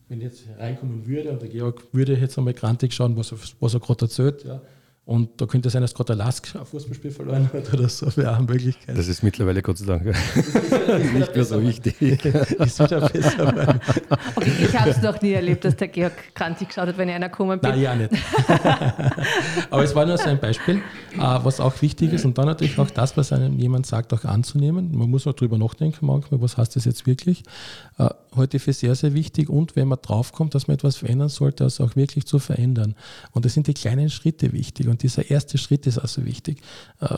wenn 0.08 0.18
ich 0.18 0.24
jetzt 0.24 0.44
reinkommen 0.58 1.06
würde 1.06 1.30
und 1.30 1.42
der 1.42 1.48
Georg 1.48 1.82
würde 1.92 2.14
jetzt 2.14 2.36
einmal 2.36 2.54
grantig 2.54 2.92
schauen, 2.92 3.16
was 3.16 3.32
er, 3.32 3.38
was 3.60 3.74
er 3.74 3.80
gerade 3.80 4.04
erzählt, 4.04 4.44
ja, 4.44 4.60
Und 5.06 5.38
da 5.38 5.44
könnte 5.44 5.68
es 5.68 5.74
sein, 5.74 5.82
dass 5.82 5.92
gerade 5.92 6.16
der 6.16 6.16
Lask 6.16 6.56
ein 6.56 6.64
Fußballspiel 6.64 7.10
verloren 7.10 7.50
hat 7.52 7.74
oder 7.74 7.90
so, 7.90 8.06
wäre 8.16 8.32
auch 8.32 8.38
eine 8.38 8.46
Möglichkeit. 8.46 8.96
Das 8.96 9.06
ist 9.06 9.22
mittlerweile 9.22 9.60
Gott 9.60 9.76
sei 9.76 9.84
Dank 9.84 10.04
nicht 11.14 11.34
mehr 11.34 11.44
so 11.44 11.60
wichtig. 11.60 12.00
ist 12.00 12.80
wieder 12.80 13.06
besser. 13.10 13.78
Okay, 14.34 14.52
ich 14.62 14.80
habe 14.80 14.88
es 14.88 15.02
noch 15.02 15.20
nie 15.20 15.32
erlebt, 15.32 15.66
dass 15.66 15.76
der 15.76 15.88
Georg 15.88 16.34
krantig 16.34 16.68
geschaut 16.68 16.88
hat, 16.88 16.96
wenn 16.96 17.10
er 17.10 17.16
einer 17.16 17.28
gekommen 17.28 17.60
bin. 17.60 17.70
Nein, 17.70 17.80
ja 17.82 17.94
nicht. 17.94 18.12
Aber 19.70 19.84
es 19.84 19.94
war 19.94 20.06
nur 20.06 20.16
so 20.16 20.24
ein 20.24 20.40
Beispiel, 20.40 20.76
äh, 20.76 21.18
was 21.18 21.60
auch 21.60 21.82
wichtig 21.82 22.14
ist. 22.14 22.24
Und 22.24 22.38
dann 22.38 22.46
natürlich 22.46 22.78
auch 22.78 22.90
das, 22.90 23.14
was 23.18 23.30
einem 23.30 23.58
jemand 23.58 23.84
sagt, 23.84 24.14
auch 24.14 24.24
anzunehmen. 24.24 24.96
Man 24.96 25.10
muss 25.10 25.26
auch 25.26 25.34
darüber 25.34 25.58
nachdenken 25.58 26.06
manchmal, 26.06 26.40
was 26.40 26.56
heißt 26.56 26.76
das 26.76 26.86
jetzt 26.86 27.06
wirklich. 27.06 27.42
Äh, 27.98 28.08
heute 28.36 28.58
für 28.58 28.72
sehr, 28.72 28.94
sehr 28.94 29.12
wichtig. 29.12 29.50
Und 29.50 29.76
wenn 29.76 29.88
man 29.88 29.98
draufkommt, 30.00 30.54
dass 30.54 30.66
man 30.66 30.76
etwas 30.76 30.96
verändern 30.96 31.28
sollte, 31.28 31.64
das 31.64 31.80
auch 31.80 31.94
wirklich 31.94 32.24
zu 32.24 32.38
verändern. 32.38 32.94
Und 33.32 33.44
das 33.44 33.52
sind 33.52 33.66
die 33.66 33.74
kleinen 33.74 34.08
Schritte 34.08 34.52
wichtig. 34.52 34.88
Und 34.94 35.02
dieser 35.02 35.28
erste 35.28 35.59
Schritt 35.59 35.88
ist 35.88 35.98
also 35.98 36.24
wichtig. 36.24 36.62
Äh, 37.00 37.16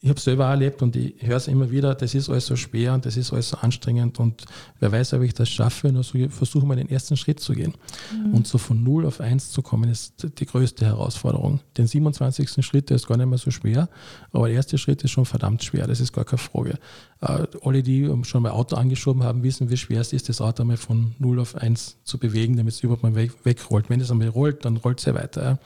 ich 0.00 0.08
habe 0.08 0.18
es 0.18 0.24
selber 0.24 0.46
auch 0.46 0.50
erlebt 0.50 0.80
und 0.80 0.96
ich 0.96 1.14
höre 1.20 1.36
es 1.36 1.48
immer 1.48 1.70
wieder, 1.70 1.94
das 1.94 2.14
ist 2.14 2.30
alles 2.30 2.46
so 2.46 2.56
schwer 2.56 2.94
und 2.94 3.04
das 3.04 3.18
ist 3.18 3.32
alles 3.32 3.50
so 3.50 3.58
anstrengend 3.58 4.20
und 4.20 4.44
wer 4.80 4.90
weiß, 4.90 5.12
ob 5.14 5.22
ich 5.22 5.34
das 5.34 5.50
schaffe, 5.50 5.92
nur 5.92 6.02
so 6.02 6.18
versuche 6.30 6.66
mal 6.66 6.76
den 6.76 6.88
ersten 6.90 7.16
Schritt 7.16 7.40
zu 7.40 7.52
gehen. 7.54 7.74
Mhm. 8.12 8.34
Und 8.34 8.46
so 8.46 8.56
von 8.56 8.82
0 8.82 9.06
auf 9.06 9.20
1 9.20 9.50
zu 9.50 9.60
kommen, 9.62 9.90
ist 9.90 10.26
die 10.38 10.46
größte 10.46 10.84
Herausforderung. 10.84 11.60
Den 11.76 11.86
27. 11.86 12.64
Schritt, 12.64 12.88
der 12.88 12.96
ist 12.96 13.06
gar 13.06 13.16
nicht 13.18 13.28
mehr 13.28 13.38
so 13.38 13.50
schwer, 13.50 13.88
aber 14.32 14.48
der 14.48 14.56
erste 14.56 14.78
Schritt 14.78 15.02
ist 15.04 15.10
schon 15.10 15.24
verdammt 15.26 15.62
schwer, 15.62 15.86
das 15.86 16.00
ist 16.00 16.12
gar 16.12 16.24
keine 16.24 16.38
Frage. 16.38 16.78
Äh, 17.24 17.46
alle, 17.62 17.82
die 17.82 18.10
schon 18.24 18.42
mal 18.42 18.50
Auto 18.50 18.76
angeschoben 18.76 19.22
haben, 19.22 19.42
wissen, 19.42 19.70
wie 19.70 19.76
schwer 19.78 20.00
es 20.00 20.12
ist, 20.12 20.28
das 20.28 20.42
Auto 20.42 20.62
einmal 20.62 20.76
von 20.76 21.14
0 21.18 21.40
auf 21.40 21.54
1 21.54 21.96
zu 22.04 22.18
bewegen, 22.18 22.56
damit 22.56 22.74
es 22.74 22.82
überhaupt 22.82 23.02
mal 23.02 23.14
weg, 23.14 23.32
wegrollt. 23.44 23.88
Wenn 23.88 24.00
es 24.00 24.10
einmal 24.10 24.28
rollt, 24.28 24.64
dann 24.64 24.76
rollt 24.76 24.98
es 24.98 25.06
ja 25.06 25.14
weiter. 25.14 25.58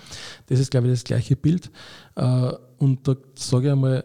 Das 0.47 0.61
ist, 0.61 0.71
glaube 0.71 0.87
ich, 0.87 0.92
das 0.92 1.05
gleiche 1.05 1.35
Bild. 1.35 1.71
Äh, 2.14 2.53
und 2.79 3.09
da 3.09 3.16
sage 3.35 3.66
ich 3.66 3.73
einmal, 3.73 4.05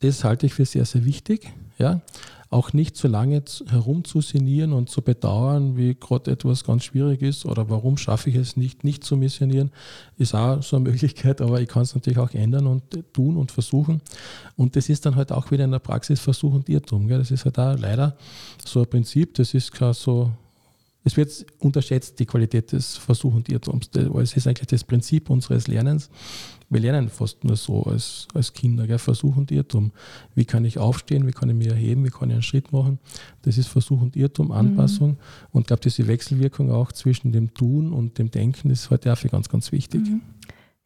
das 0.00 0.24
halte 0.24 0.46
ich 0.46 0.52
für 0.52 0.66
sehr, 0.66 0.84
sehr 0.84 1.04
wichtig. 1.06 1.50
Ja? 1.78 2.02
Auch 2.50 2.72
nicht 2.72 2.96
so 2.96 3.06
lange 3.06 3.42
herumzusinieren 3.68 4.72
und 4.72 4.90
zu 4.90 5.02
bedauern, 5.02 5.76
wie 5.76 5.94
gerade 5.94 6.32
etwas 6.32 6.64
ganz 6.64 6.84
schwierig 6.84 7.22
ist 7.22 7.46
oder 7.46 7.70
warum 7.70 7.96
schaffe 7.96 8.28
ich 8.28 8.36
es 8.36 8.56
nicht, 8.56 8.82
nicht 8.82 9.04
zu 9.04 9.16
missionieren, 9.16 9.70
ist 10.18 10.34
auch 10.34 10.60
so 10.62 10.76
eine 10.76 10.82
Möglichkeit, 10.90 11.40
aber 11.40 11.60
ich 11.60 11.68
kann 11.68 11.82
es 11.82 11.94
natürlich 11.94 12.18
auch 12.18 12.34
ändern 12.34 12.66
und 12.66 12.82
tun 13.12 13.36
und 13.36 13.52
versuchen. 13.52 14.00
Und 14.56 14.74
das 14.74 14.88
ist 14.88 15.06
dann 15.06 15.14
halt 15.14 15.30
auch 15.30 15.50
wieder 15.52 15.64
in 15.64 15.70
der 15.70 15.78
Praxis 15.78 16.18
Versuch 16.18 16.52
und 16.52 16.68
Irrtum. 16.68 17.06
Gell? 17.06 17.18
Das 17.18 17.30
ist 17.30 17.44
halt 17.44 17.58
auch 17.58 17.78
leider 17.78 18.16
so 18.64 18.80
ein 18.80 18.86
Prinzip, 18.86 19.34
das 19.34 19.54
ist 19.54 19.70
kein 19.72 19.92
so 19.92 20.32
es 21.02 21.16
wird 21.16 21.46
unterschätzt, 21.58 22.18
die 22.18 22.26
Qualität 22.26 22.72
des 22.72 22.96
Versuch 22.96 23.34
und 23.34 23.48
Irrtums. 23.48 23.90
Es 23.94 24.36
ist 24.36 24.46
eigentlich 24.46 24.66
das 24.66 24.84
Prinzip 24.84 25.30
unseres 25.30 25.66
Lernens. 25.66 26.10
Wir 26.68 26.80
lernen 26.80 27.08
fast 27.08 27.42
nur 27.42 27.56
so 27.56 27.82
als, 27.82 28.28
als 28.32 28.52
Kinder, 28.52 28.86
gell? 28.86 28.98
Versuch 28.98 29.36
und 29.36 29.50
Irrtum. 29.50 29.90
Wie 30.34 30.44
kann 30.44 30.64
ich 30.64 30.78
aufstehen, 30.78 31.26
wie 31.26 31.32
kann 31.32 31.48
ich 31.50 31.56
mich 31.56 31.68
erheben, 31.68 32.04
wie 32.04 32.10
kann 32.10 32.28
ich 32.28 32.34
einen 32.34 32.42
Schritt 32.42 32.72
machen? 32.72 33.00
Das 33.42 33.58
ist 33.58 33.66
Versuch 33.66 34.00
und 34.00 34.14
Irrtum, 34.14 34.48
mhm. 34.48 34.52
Anpassung. 34.52 35.10
Mhm. 35.10 35.16
Und 35.50 35.60
ich 35.62 35.66
glaube, 35.68 35.82
diese 35.82 36.06
Wechselwirkung 36.06 36.70
auch 36.70 36.92
zwischen 36.92 37.32
dem 37.32 37.54
Tun 37.54 37.92
und 37.92 38.18
dem 38.18 38.30
Denken 38.30 38.70
ist 38.70 38.90
heute 38.90 39.12
auch 39.12 39.18
für 39.18 39.28
ganz, 39.28 39.48
ganz 39.48 39.72
wichtig. 39.72 40.02
Mhm. 40.02 40.20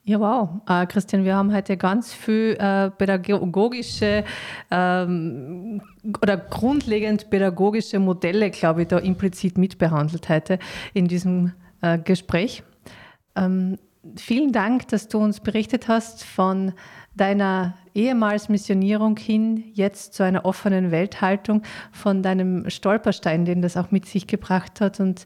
Ja, 0.07 0.21
wow. 0.21 0.61
Äh, 0.69 0.87
Christian, 0.87 1.25
wir 1.25 1.35
haben 1.35 1.55
heute 1.55 1.79
ganz 1.79 2.13
viel 2.13 2.59
äh, 2.61 2.91
pädagogische 2.91 4.25
ähm, 4.71 5.81
oder 6.21 6.37
grundlegend 6.37 7.31
pädagogische 7.31 7.99
Modelle, 7.99 8.51
glaube 8.51 8.83
ich, 8.83 8.89
da 8.89 8.99
implizit 8.99 9.57
mitbehandelt 9.57 10.29
heute 10.29 10.59
in 10.93 11.09
diesem 11.09 11.53
äh, 11.81 11.99
Gespräch. 11.99 12.63
Ähm, 13.35 13.79
vielen 14.17 14.53
Dank, 14.53 14.89
dass 14.89 15.09
du 15.09 15.17
uns 15.17 15.41
berichtet 15.41 15.89
hast 15.89 16.23
von 16.23 16.75
deiner 17.17 17.73
ehemals 17.95 18.51
Missionierung 18.51 19.17
hin, 19.17 19.65
jetzt 19.73 20.13
zu 20.13 20.23
einer 20.23 20.45
offenen 20.45 20.91
Welthaltung, 20.91 21.63
von 21.93 22.23
deinem 22.23 22.69
Stolperstein, 22.69 23.47
den 23.47 23.63
das 23.63 23.79
auch 23.79 23.91
mit 23.91 24.05
sich 24.05 24.27
gebracht 24.27 24.83
hat 24.83 25.01
und 25.01 25.25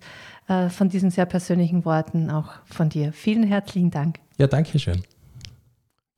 äh, 0.48 0.68
von 0.68 0.88
diesen 0.88 1.10
sehr 1.10 1.26
persönlichen 1.26 1.84
Worten 1.84 2.30
auch 2.30 2.52
von 2.64 2.88
dir. 2.88 3.12
Vielen 3.12 3.44
herzlichen 3.44 3.90
Dank. 3.90 4.18
Ja, 4.38 4.46
danke 4.46 4.78
schön. 4.78 5.02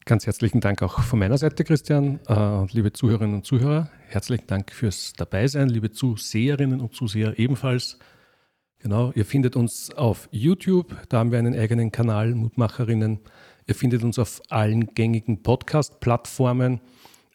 Ganz 0.06 0.26
herzlichen 0.26 0.60
Dank 0.60 0.82
auch 0.82 1.00
von 1.00 1.18
meiner 1.18 1.38
Seite, 1.38 1.62
Christian. 1.62 2.20
Äh, 2.26 2.66
liebe 2.72 2.92
Zuhörerinnen 2.92 3.36
und 3.36 3.44
Zuhörer, 3.44 3.90
herzlichen 4.08 4.46
Dank 4.46 4.72
fürs 4.72 5.12
Dabeisein. 5.12 5.68
Liebe 5.68 5.90
Zuseherinnen 5.90 6.80
und 6.80 6.94
Zuseher 6.94 7.38
ebenfalls. 7.38 7.98
Genau, 8.78 9.12
ihr 9.14 9.26
findet 9.26 9.56
uns 9.56 9.94
auf 9.94 10.28
YouTube, 10.32 10.96
da 11.10 11.18
haben 11.18 11.32
wir 11.32 11.38
einen 11.38 11.54
eigenen 11.54 11.92
Kanal, 11.92 12.34
Mutmacherinnen. 12.34 13.20
Ihr 13.66 13.74
findet 13.74 14.02
uns 14.02 14.18
auf 14.18 14.40
allen 14.48 14.94
gängigen 14.94 15.42
Podcast-Plattformen 15.42 16.80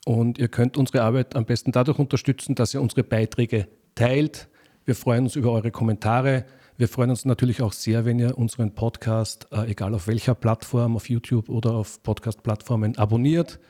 und 0.06 0.40
ihr 0.40 0.48
könnt 0.48 0.76
unsere 0.76 1.04
Arbeit 1.04 1.36
am 1.36 1.46
besten 1.46 1.72
dadurch 1.72 2.00
unterstützen, 2.00 2.56
dass 2.56 2.74
ihr 2.74 2.82
unsere 2.82 3.04
Beiträge 3.04 3.68
teilt. 3.94 4.48
Wir 4.86 4.96
freuen 4.96 5.26
uns 5.26 5.36
über 5.36 5.52
eure 5.52 5.72
Kommentare. 5.72 6.46
Wir 6.78 6.90
freuen 6.90 7.10
uns 7.10 7.24
natürlich 7.24 7.62
auch 7.62 7.72
sehr, 7.72 8.04
wenn 8.04 8.20
ihr 8.20 8.38
unseren 8.38 8.76
Podcast, 8.76 9.48
äh, 9.54 9.72
egal 9.72 9.94
auf 9.94 10.08
welcher 10.08 10.36
Plattform, 10.36 10.98
auf 10.98 11.08
YouTube 11.08 11.48
oder 11.48 11.74
auf 11.74 12.04
Podcast-Plattformen, 12.04 12.98
abonniert 12.98 13.62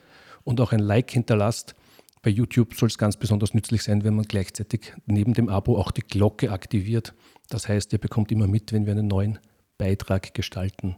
und 0.44 0.60
auch 0.60 0.72
ein 0.72 0.80
Like 0.80 1.12
hinterlasst. 1.12 1.76
Bei 2.24 2.32
YouTube 2.32 2.74
soll 2.74 2.88
es 2.88 2.98
ganz 2.98 3.16
besonders 3.16 3.54
nützlich 3.54 3.84
sein, 3.84 4.04
wenn 4.04 4.16
man 4.16 4.26
gleichzeitig 4.26 4.96
neben 5.06 5.36
dem 5.36 5.50
Abo 5.50 5.78
auch 5.78 5.92
die 5.92 6.02
Glocke 6.02 6.52
aktiviert. 6.52 7.14
Das 7.48 7.70
heißt, 7.70 7.94
ihr 7.94 8.00
bekommt 8.00 8.32
immer 8.32 8.48
mit, 8.48 8.74
wenn 8.74 8.88
wir 8.88 8.94
einen 8.94 9.08
neuen 9.08 9.38
Beitrag 9.78 10.34
gestalten. 10.34 10.96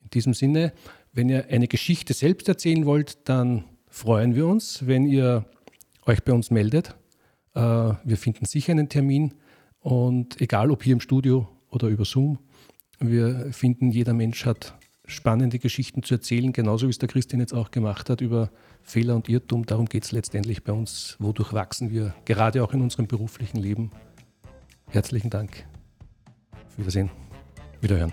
In 0.00 0.10
diesem 0.10 0.34
Sinne, 0.34 0.72
wenn 1.12 1.28
ihr 1.28 1.48
eine 1.48 1.66
Geschichte 1.66 2.14
selbst 2.14 2.48
erzählen 2.48 2.86
wollt, 2.86 3.28
dann 3.28 3.64
freuen 3.88 4.36
wir 4.36 4.46
uns, 4.46 4.86
wenn 4.86 5.06
ihr 5.06 5.44
euch 6.06 6.22
bei 6.22 6.32
uns 6.32 6.52
meldet. 6.52 6.94
Äh, 7.54 7.60
wir 7.60 8.16
finden 8.16 8.44
sicher 8.44 8.70
einen 8.70 8.88
Termin. 8.88 9.34
Und 9.80 10.40
egal 10.40 10.70
ob 10.70 10.82
hier 10.82 10.92
im 10.92 11.00
Studio 11.00 11.48
oder 11.70 11.88
über 11.88 12.04
Zoom, 12.04 12.38
wir 12.98 13.52
finden, 13.52 13.90
jeder 13.90 14.12
Mensch 14.12 14.44
hat 14.44 14.74
spannende 15.04 15.58
Geschichten 15.58 16.02
zu 16.02 16.14
erzählen, 16.14 16.52
genauso 16.52 16.86
wie 16.86 16.90
es 16.90 16.98
der 16.98 17.08
Christian 17.08 17.40
jetzt 17.40 17.54
auch 17.54 17.70
gemacht 17.70 18.10
hat 18.10 18.20
über 18.20 18.50
Fehler 18.82 19.16
und 19.16 19.28
Irrtum. 19.28 19.64
Darum 19.64 19.86
geht 19.86 20.04
es 20.04 20.12
letztendlich 20.12 20.64
bei 20.64 20.72
uns. 20.72 21.16
Wodurch 21.18 21.52
wachsen 21.52 21.90
wir, 21.90 22.14
gerade 22.24 22.62
auch 22.62 22.74
in 22.74 22.82
unserem 22.82 23.06
beruflichen 23.06 23.58
Leben. 23.58 23.90
Herzlichen 24.88 25.30
Dank. 25.30 25.66
Auf 26.52 26.78
Wiedersehen. 26.78 27.10
Wiederhören. 27.80 28.12